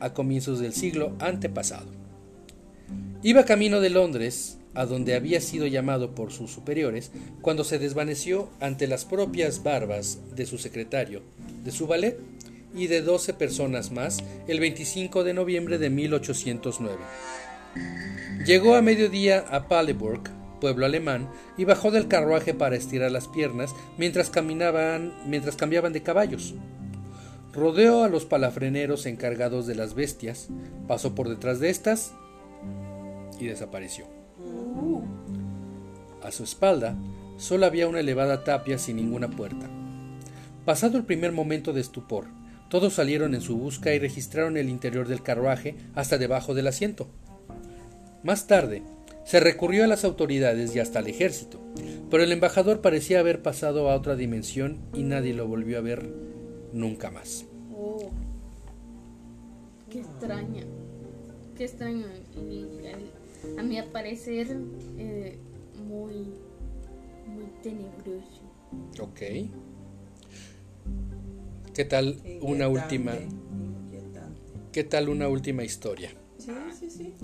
a 0.00 0.12
comienzos 0.14 0.58
del 0.58 0.72
siglo 0.72 1.14
antepasado. 1.20 1.86
Iba 3.22 3.44
camino 3.44 3.80
de 3.80 3.90
Londres, 3.90 4.58
a 4.74 4.86
donde 4.86 5.14
había 5.14 5.40
sido 5.40 5.66
llamado 5.66 6.14
por 6.14 6.32
sus 6.32 6.50
superiores, 6.50 7.10
cuando 7.42 7.64
se 7.64 7.78
desvaneció 7.78 8.48
ante 8.60 8.86
las 8.86 9.04
propias 9.04 9.62
barbas 9.62 10.18
de 10.34 10.46
su 10.46 10.58
secretario, 10.58 11.22
de 11.64 11.70
su 11.70 11.86
valet 11.86 12.18
y 12.74 12.86
de 12.86 13.02
12 13.02 13.34
personas 13.34 13.90
más 13.90 14.18
el 14.48 14.60
25 14.60 15.24
de 15.24 15.34
noviembre 15.34 15.78
de 15.78 15.90
1809. 15.90 16.96
Llegó 18.46 18.74
a 18.74 18.82
mediodía 18.82 19.44
a 19.50 19.68
Paleburg, 19.68 20.22
pueblo 20.60 20.86
alemán, 20.86 21.28
y 21.56 21.64
bajó 21.64 21.90
del 21.90 22.08
carruaje 22.08 22.54
para 22.54 22.76
estirar 22.76 23.10
las 23.10 23.28
piernas 23.28 23.74
mientras 23.98 24.30
cambiaban 24.30 25.92
de 25.92 26.02
caballos. 26.02 26.54
Rodeó 27.52 28.04
a 28.04 28.08
los 28.08 28.26
palafreneros 28.26 29.06
encargados 29.06 29.66
de 29.66 29.74
las 29.74 29.94
bestias, 29.94 30.48
pasó 30.86 31.14
por 31.14 31.28
detrás 31.28 31.58
de 31.58 31.70
estas 31.70 32.12
y 33.40 33.46
desapareció. 33.46 34.06
A 36.22 36.30
su 36.30 36.44
espalda 36.44 36.94
solo 37.38 37.66
había 37.66 37.88
una 37.88 38.00
elevada 38.00 38.44
tapia 38.44 38.78
sin 38.78 38.96
ninguna 38.96 39.28
puerta. 39.28 39.68
Pasado 40.64 40.96
el 40.96 41.04
primer 41.04 41.32
momento 41.32 41.72
de 41.72 41.80
estupor, 41.80 42.26
todos 42.68 42.92
salieron 42.94 43.34
en 43.34 43.40
su 43.40 43.56
busca 43.56 43.92
y 43.92 43.98
registraron 43.98 44.56
el 44.56 44.68
interior 44.68 45.08
del 45.08 45.22
carruaje 45.22 45.74
hasta 45.94 46.18
debajo 46.18 46.54
del 46.54 46.68
asiento. 46.68 47.08
Más 48.22 48.46
tarde, 48.46 48.82
se 49.24 49.40
recurrió 49.40 49.84
a 49.84 49.88
las 49.88 50.04
autoridades 50.04 50.76
y 50.76 50.78
hasta 50.78 51.00
al 51.00 51.08
ejército, 51.08 51.60
pero 52.10 52.22
el 52.22 52.30
embajador 52.30 52.80
parecía 52.80 53.18
haber 53.18 53.42
pasado 53.42 53.90
a 53.90 53.96
otra 53.96 54.14
dimensión 54.14 54.78
y 54.94 55.02
nadie 55.02 55.34
lo 55.34 55.48
volvió 55.48 55.78
a 55.78 55.80
ver 55.80 56.29
nunca 56.72 57.10
más. 57.10 57.44
Oh. 57.74 58.10
Qué 59.90 60.00
extraña. 60.00 60.64
Qué 61.56 61.64
extraño. 61.64 62.06
Y 62.36 62.86
a, 62.86 63.60
a 63.60 63.62
mi 63.62 63.80
parecer, 63.82 64.56
eh, 64.98 65.38
muy, 65.88 66.32
muy 67.26 67.46
tenebroso. 67.62 68.42
Ok. 69.00 69.20
¿Qué 71.74 71.84
tal 71.84 72.20
una 72.40 72.68
última? 72.68 73.14
Inquietante. 73.16 74.40
¿Qué 74.72 74.84
tal 74.84 75.08
una 75.08 75.28
última 75.28 75.64
historia? 75.64 76.10
Sí, 76.38 76.52
sí, 76.78 76.90
sí. 76.90 77.14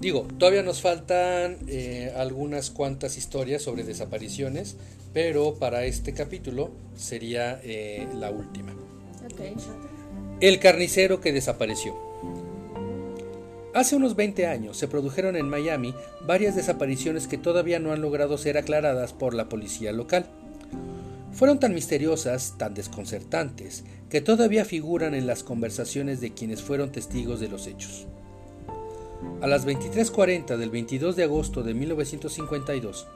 Digo, 0.00 0.26
todavía 0.38 0.62
nos 0.62 0.80
faltan 0.80 1.58
eh, 1.68 2.12
algunas 2.16 2.70
cuantas 2.70 3.16
historias 3.16 3.62
sobre 3.62 3.84
desapariciones, 3.84 4.76
pero 5.12 5.54
para 5.54 5.84
este 5.84 6.12
capítulo 6.14 6.70
sería 6.96 7.60
eh, 7.62 8.08
la 8.14 8.30
última. 8.30 8.74
El 10.40 10.60
carnicero 10.60 11.20
que 11.20 11.32
desapareció. 11.32 11.94
Hace 13.74 13.94
unos 13.94 14.16
20 14.16 14.46
años 14.46 14.78
se 14.78 14.88
produjeron 14.88 15.36
en 15.36 15.50
Miami 15.50 15.94
varias 16.26 16.56
desapariciones 16.56 17.26
que 17.26 17.36
todavía 17.36 17.78
no 17.78 17.92
han 17.92 18.00
logrado 18.00 18.38
ser 18.38 18.56
aclaradas 18.56 19.12
por 19.12 19.34
la 19.34 19.50
policía 19.50 19.92
local. 19.92 20.26
Fueron 21.32 21.60
tan 21.60 21.74
misteriosas, 21.74 22.54
tan 22.56 22.72
desconcertantes, 22.72 23.84
que 24.08 24.22
todavía 24.22 24.64
figuran 24.64 25.14
en 25.14 25.26
las 25.26 25.42
conversaciones 25.42 26.22
de 26.22 26.32
quienes 26.32 26.62
fueron 26.62 26.90
testigos 26.90 27.40
de 27.40 27.48
los 27.48 27.66
hechos. 27.66 28.06
A 29.40 29.46
las 29.46 29.66
23:40 29.66 30.56
del 30.56 30.70
22 30.70 31.14
de 31.14 31.24
agosto 31.24 31.62
de 31.62 31.74
1952, 31.74 33.06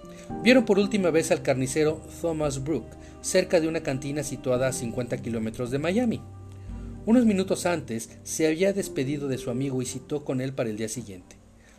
vieron 0.42 0.64
por 0.64 0.78
última 0.78 1.10
vez 1.10 1.30
al 1.30 1.42
carnicero 1.42 2.00
Thomas 2.20 2.62
Brook 2.62 2.84
cerca 3.20 3.60
de 3.60 3.68
una 3.68 3.82
cantina 3.82 4.22
situada 4.22 4.68
a 4.68 4.72
50 4.72 5.16
kilómetros 5.18 5.70
de 5.70 5.78
Miami. 5.78 6.20
Unos 7.06 7.24
minutos 7.24 7.66
antes 7.66 8.18
se 8.22 8.46
había 8.46 8.72
despedido 8.72 9.28
de 9.28 9.38
su 9.38 9.50
amigo 9.50 9.80
y 9.80 9.86
citó 9.86 10.24
con 10.24 10.40
él 10.40 10.52
para 10.52 10.68
el 10.68 10.76
día 10.76 10.88
siguiente. 10.88 11.36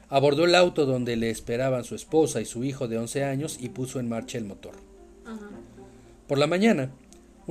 Abordó 0.09 0.45
el 0.45 0.55
auto 0.55 0.85
donde 0.85 1.15
le 1.15 1.29
esperaban 1.29 1.83
su 1.83 1.95
esposa 1.95 2.41
y 2.41 2.45
su 2.45 2.63
hijo 2.63 2.87
de 2.87 2.97
11 2.97 3.23
años 3.23 3.57
y 3.59 3.69
puso 3.69 3.99
en 3.99 4.09
marcha 4.09 4.37
el 4.37 4.45
motor. 4.45 4.73
Por 6.27 6.37
la 6.37 6.47
mañana, 6.47 6.91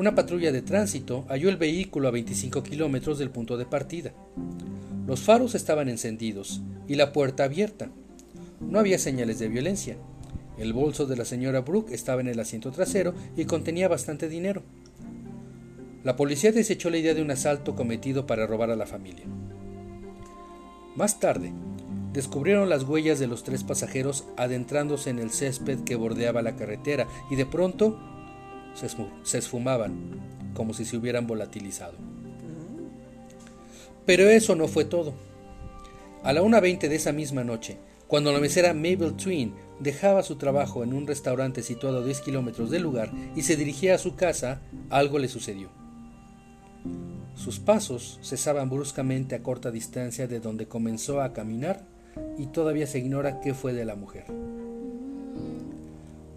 una 0.00 0.14
patrulla 0.14 0.50
de 0.50 0.62
tránsito 0.62 1.26
halló 1.28 1.50
el 1.50 1.58
vehículo 1.58 2.08
a 2.08 2.10
25 2.10 2.62
kilómetros 2.62 3.18
del 3.18 3.28
punto 3.28 3.58
de 3.58 3.66
partida. 3.66 4.14
Los 5.06 5.20
faros 5.20 5.54
estaban 5.54 5.90
encendidos 5.90 6.62
y 6.88 6.94
la 6.94 7.12
puerta 7.12 7.44
abierta. 7.44 7.90
No 8.60 8.78
había 8.78 8.98
señales 8.98 9.38
de 9.38 9.48
violencia. 9.48 9.98
El 10.56 10.72
bolso 10.72 11.04
de 11.04 11.18
la 11.18 11.26
señora 11.26 11.60
Brooke 11.60 11.92
estaba 11.92 12.22
en 12.22 12.28
el 12.28 12.40
asiento 12.40 12.70
trasero 12.70 13.12
y 13.36 13.44
contenía 13.44 13.88
bastante 13.88 14.30
dinero. 14.30 14.62
La 16.02 16.16
policía 16.16 16.50
desechó 16.50 16.88
la 16.88 16.96
idea 16.96 17.12
de 17.12 17.20
un 17.20 17.30
asalto 17.30 17.76
cometido 17.76 18.26
para 18.26 18.46
robar 18.46 18.70
a 18.70 18.76
la 18.76 18.86
familia. 18.86 19.26
Más 20.96 21.20
tarde, 21.20 21.52
descubrieron 22.14 22.70
las 22.70 22.84
huellas 22.84 23.18
de 23.18 23.26
los 23.26 23.44
tres 23.44 23.64
pasajeros 23.64 24.24
adentrándose 24.38 25.10
en 25.10 25.18
el 25.18 25.28
césped 25.28 25.80
que 25.80 25.96
bordeaba 25.96 26.40
la 26.40 26.56
carretera 26.56 27.06
y 27.30 27.36
de 27.36 27.44
pronto 27.44 28.00
se, 28.74 29.38
esfumaban, 29.38 29.94
como 30.54 30.74
si 30.74 30.85
se 30.85 30.96
hubieran 30.96 31.26
volatilizado. 31.26 31.94
Pero 34.06 34.28
eso 34.28 34.56
no 34.56 34.68
fue 34.68 34.85
todo. 34.85 35.14
A 36.22 36.33
la 36.33 36.42
1.20 36.42 36.88
de 36.88 36.96
esa 36.96 37.12
misma 37.12 37.44
noche, 37.44 37.78
cuando 38.06 38.33
la 38.33 38.40
mesera 38.40 38.74
Mabel 38.74 39.14
Twin 39.14 39.54
dejaba 39.78 40.22
su 40.22 40.37
trabajo 40.37 40.83
en 40.83 40.92
un 40.92 41.06
restaurante 41.06 41.62
situado 41.62 41.98
a 41.98 42.04
10 42.04 42.20
kilómetros 42.20 42.70
del 42.70 42.83
lugar 42.83 43.11
y 43.37 43.42
se 43.42 43.56
dirigía 43.56 43.94
a 43.94 43.98
su 43.98 44.16
casa, 44.16 44.61
algo 44.90 45.18
le 45.18 45.28
sucedió. 45.28 45.68
Sus 47.35 47.59
pasos 47.59 48.18
cesaban 48.22 48.68
bruscamente 48.68 49.35
a 49.35 49.42
corta 49.42 49.70
distancia 49.70 50.26
de 50.26 50.40
donde 50.40 50.66
comenzó 50.66 51.22
a 51.22 51.33
caminar 51.33 51.87
y 52.37 52.46
todavía 52.46 52.87
se 52.87 52.98
ignora 52.98 53.40
qué 53.40 53.54
fue 53.54 53.72
de 53.72 53.85
la 53.85 53.94
mujer. 53.94 54.26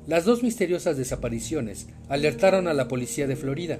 Las 0.05 0.25
dos 0.25 0.43
misteriosas 0.43 0.97
desapariciones 0.97 1.87
alertaron 2.09 2.67
a 2.67 2.73
la 2.73 2.89
policía 2.89 3.25
de 3.25 3.37
Florida 3.37 3.79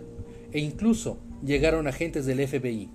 e 0.54 0.60
incluso 0.60 1.18
llegaron 1.44 1.88
agentes 1.88 2.26
del 2.26 2.48
FBI. 2.48 2.90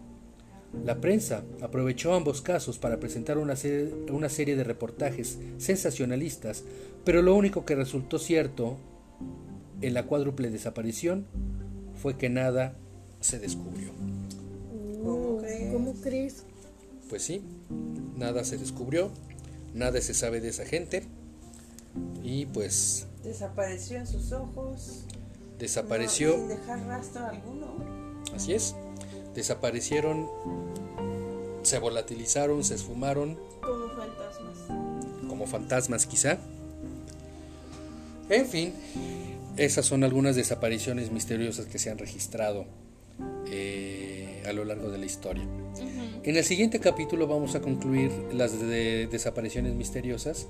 La 0.85 1.01
prensa 1.01 1.45
aprovechó 1.61 2.15
ambos 2.15 2.41
casos 2.41 2.79
para 2.79 3.01
presentar 3.01 3.37
una 3.37 3.55
serie, 3.55 3.93
una 4.11 4.31
serie 4.31 4.57
de 4.57 4.65
reportajes 4.65 5.39
sensacionalistas, 5.59 6.65
pero 7.05 7.21
lo 7.21 7.35
único 7.35 7.67
que 7.67 7.75
resultó 7.75 8.19
cierto 8.19 8.79
en 9.83 9.93
la 9.93 10.07
cuádruple 10.07 10.51
desaparición 10.51 11.27
fue 12.01 12.17
que 12.17 12.31
nada 12.31 12.77
se 13.21 13.39
descubrió. 13.39 13.91
¿Cómo 15.03 15.39
crees? 15.39 15.73
¿Cómo 15.73 15.95
crees? 15.95 16.45
Pues 17.11 17.23
sí, 17.23 17.43
nada 18.17 18.45
se 18.45 18.57
descubrió, 18.57 19.11
nada 19.75 20.01
se 20.01 20.15
sabe 20.15 20.41
de 20.41 20.49
esa 20.49 20.65
gente 20.65 21.03
y 22.23 22.47
pues 22.47 23.07
Desapareció 23.23 23.99
en 23.99 24.07
sus 24.07 24.33
ojos. 24.33 25.05
desapareció. 25.59 26.31
no, 26.37 26.39
sin 26.39 26.49
dejar 26.49 26.87
rastro 26.87 27.27
alguno. 27.27 27.67
Así 28.35 28.53
es. 28.55 28.75
Desaparecieron, 29.35 30.29
se 31.63 31.79
volatilizaron, 31.79 32.65
se 32.65 32.75
esfumaron 32.75 33.39
Como 33.61 33.89
fantasmas. 33.91 35.29
como 35.29 35.47
fantasmas 35.47 36.07
quizá. 36.07 36.39
En 38.31 38.47
fin, 38.47 38.75
esas 39.57 39.87
son 39.87 40.05
algunas 40.05 40.37
desapariciones 40.37 41.11
misteriosas 41.11 41.67
que 41.67 41.79
se 41.79 41.91
han 41.91 41.99
registrado 41.99 42.67
eh, 43.47 44.43
a 44.47 44.53
lo 44.53 44.65
largo 44.65 44.91
de 44.91 44.99
la 44.99 45.07
historia. 45.07 45.45
En 46.23 46.37
el 46.37 46.45
siguiente 46.45 46.79
capítulo 46.81 47.27
vamos 47.27 47.55
a 47.55 47.61
concluir 47.61 48.11
las 48.33 48.59
de 48.61 49.07
desapariciones 49.11 49.75
misteriosas 49.75 50.47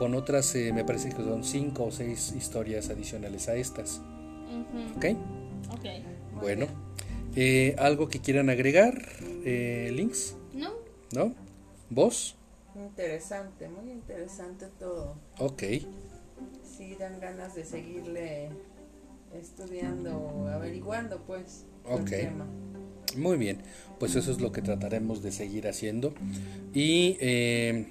con 0.00 0.14
otras, 0.14 0.54
eh, 0.54 0.72
me 0.72 0.82
parece 0.82 1.10
que 1.10 1.16
son 1.16 1.44
cinco 1.44 1.84
o 1.84 1.90
seis 1.90 2.32
historias 2.34 2.88
adicionales 2.88 3.50
a 3.50 3.54
estas. 3.54 4.00
¿Ok? 4.96 5.04
Ok. 5.74 5.84
Bueno, 6.40 6.68
eh, 7.36 7.76
¿algo 7.78 8.08
que 8.08 8.18
quieran 8.18 8.48
agregar, 8.48 8.94
eh, 9.44 9.90
Links? 9.92 10.36
¿No? 10.54 10.70
¿No? 11.12 11.34
¿Vos? 11.90 12.34
Interesante, 12.74 13.68
muy 13.68 13.90
interesante 13.90 14.68
todo. 14.78 15.16
Ok. 15.38 15.64
Sí, 16.64 16.96
dan 16.98 17.20
ganas 17.20 17.54
de 17.54 17.66
seguirle 17.66 18.48
estudiando 19.34 20.16
o 20.16 20.46
averiguando, 20.48 21.18
pues, 21.26 21.66
el 21.84 22.00
Ok. 22.00 22.08
tema. 22.08 22.46
Muy 23.16 23.36
bien, 23.36 23.58
pues 23.98 24.14
eso 24.14 24.30
es 24.30 24.40
lo 24.40 24.52
que 24.52 24.62
trataremos 24.62 25.22
de 25.22 25.32
seguir 25.32 25.66
haciendo. 25.66 26.14
Y 26.72 27.16
eh, 27.20 27.86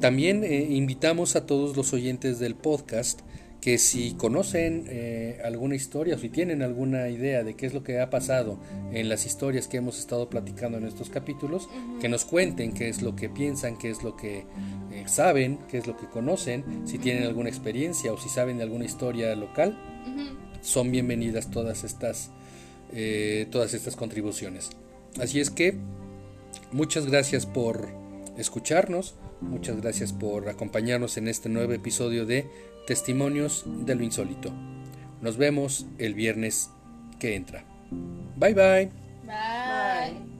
también 0.00 0.44
eh, 0.44 0.68
invitamos 0.70 1.36
a 1.36 1.46
todos 1.46 1.76
los 1.76 1.92
oyentes 1.92 2.38
del 2.38 2.54
podcast 2.54 3.20
que 3.66 3.78
si 3.78 4.12
conocen 4.12 4.84
eh, 4.88 5.40
alguna 5.44 5.74
historia 5.74 6.14
o 6.14 6.18
si 6.18 6.28
tienen 6.28 6.62
alguna 6.62 7.08
idea 7.08 7.42
de 7.42 7.54
qué 7.54 7.66
es 7.66 7.74
lo 7.74 7.82
que 7.82 7.98
ha 7.98 8.10
pasado 8.10 8.60
en 8.92 9.08
las 9.08 9.26
historias 9.26 9.66
que 9.66 9.78
hemos 9.78 9.98
estado 9.98 10.30
platicando 10.30 10.78
en 10.78 10.86
estos 10.86 11.10
capítulos, 11.10 11.68
que 12.00 12.08
nos 12.08 12.24
cuenten 12.24 12.72
qué 12.72 12.88
es 12.88 13.02
lo 13.02 13.16
que 13.16 13.28
piensan, 13.28 13.76
qué 13.76 13.90
es 13.90 14.04
lo 14.04 14.16
que 14.16 14.44
eh, 14.92 15.02
saben, 15.06 15.58
qué 15.68 15.78
es 15.78 15.88
lo 15.88 15.96
que 15.96 16.06
conocen, 16.06 16.86
si 16.86 16.98
tienen 16.98 17.24
alguna 17.24 17.48
experiencia 17.48 18.12
o 18.12 18.18
si 18.18 18.28
saben 18.28 18.58
de 18.58 18.62
alguna 18.62 18.84
historia 18.84 19.34
local, 19.34 19.76
son 20.60 20.92
bienvenidas 20.92 21.50
todas 21.50 21.82
estas 21.82 22.30
eh, 22.92 23.46
todas 23.50 23.74
estas 23.74 23.96
contribuciones. 23.96 24.70
Así 25.20 25.40
es 25.40 25.50
que 25.50 25.74
muchas 26.72 27.06
gracias 27.06 27.46
por 27.46 27.88
escucharnos 28.36 29.14
muchas 29.40 29.80
gracias 29.80 30.12
por 30.12 30.48
acompañarnos 30.48 31.16
en 31.16 31.28
este 31.28 31.48
nuevo 31.48 31.72
episodio 31.72 32.26
de 32.26 32.46
testimonios 32.86 33.64
de 33.66 33.94
lo 33.94 34.02
insólito. 34.02 34.52
Nos 35.20 35.36
vemos 35.36 35.86
el 35.98 36.14
viernes 36.14 36.70
que 37.18 37.34
entra. 37.34 37.64
Bye 38.36 38.54
bye. 38.54 38.90
Bye. 39.24 40.35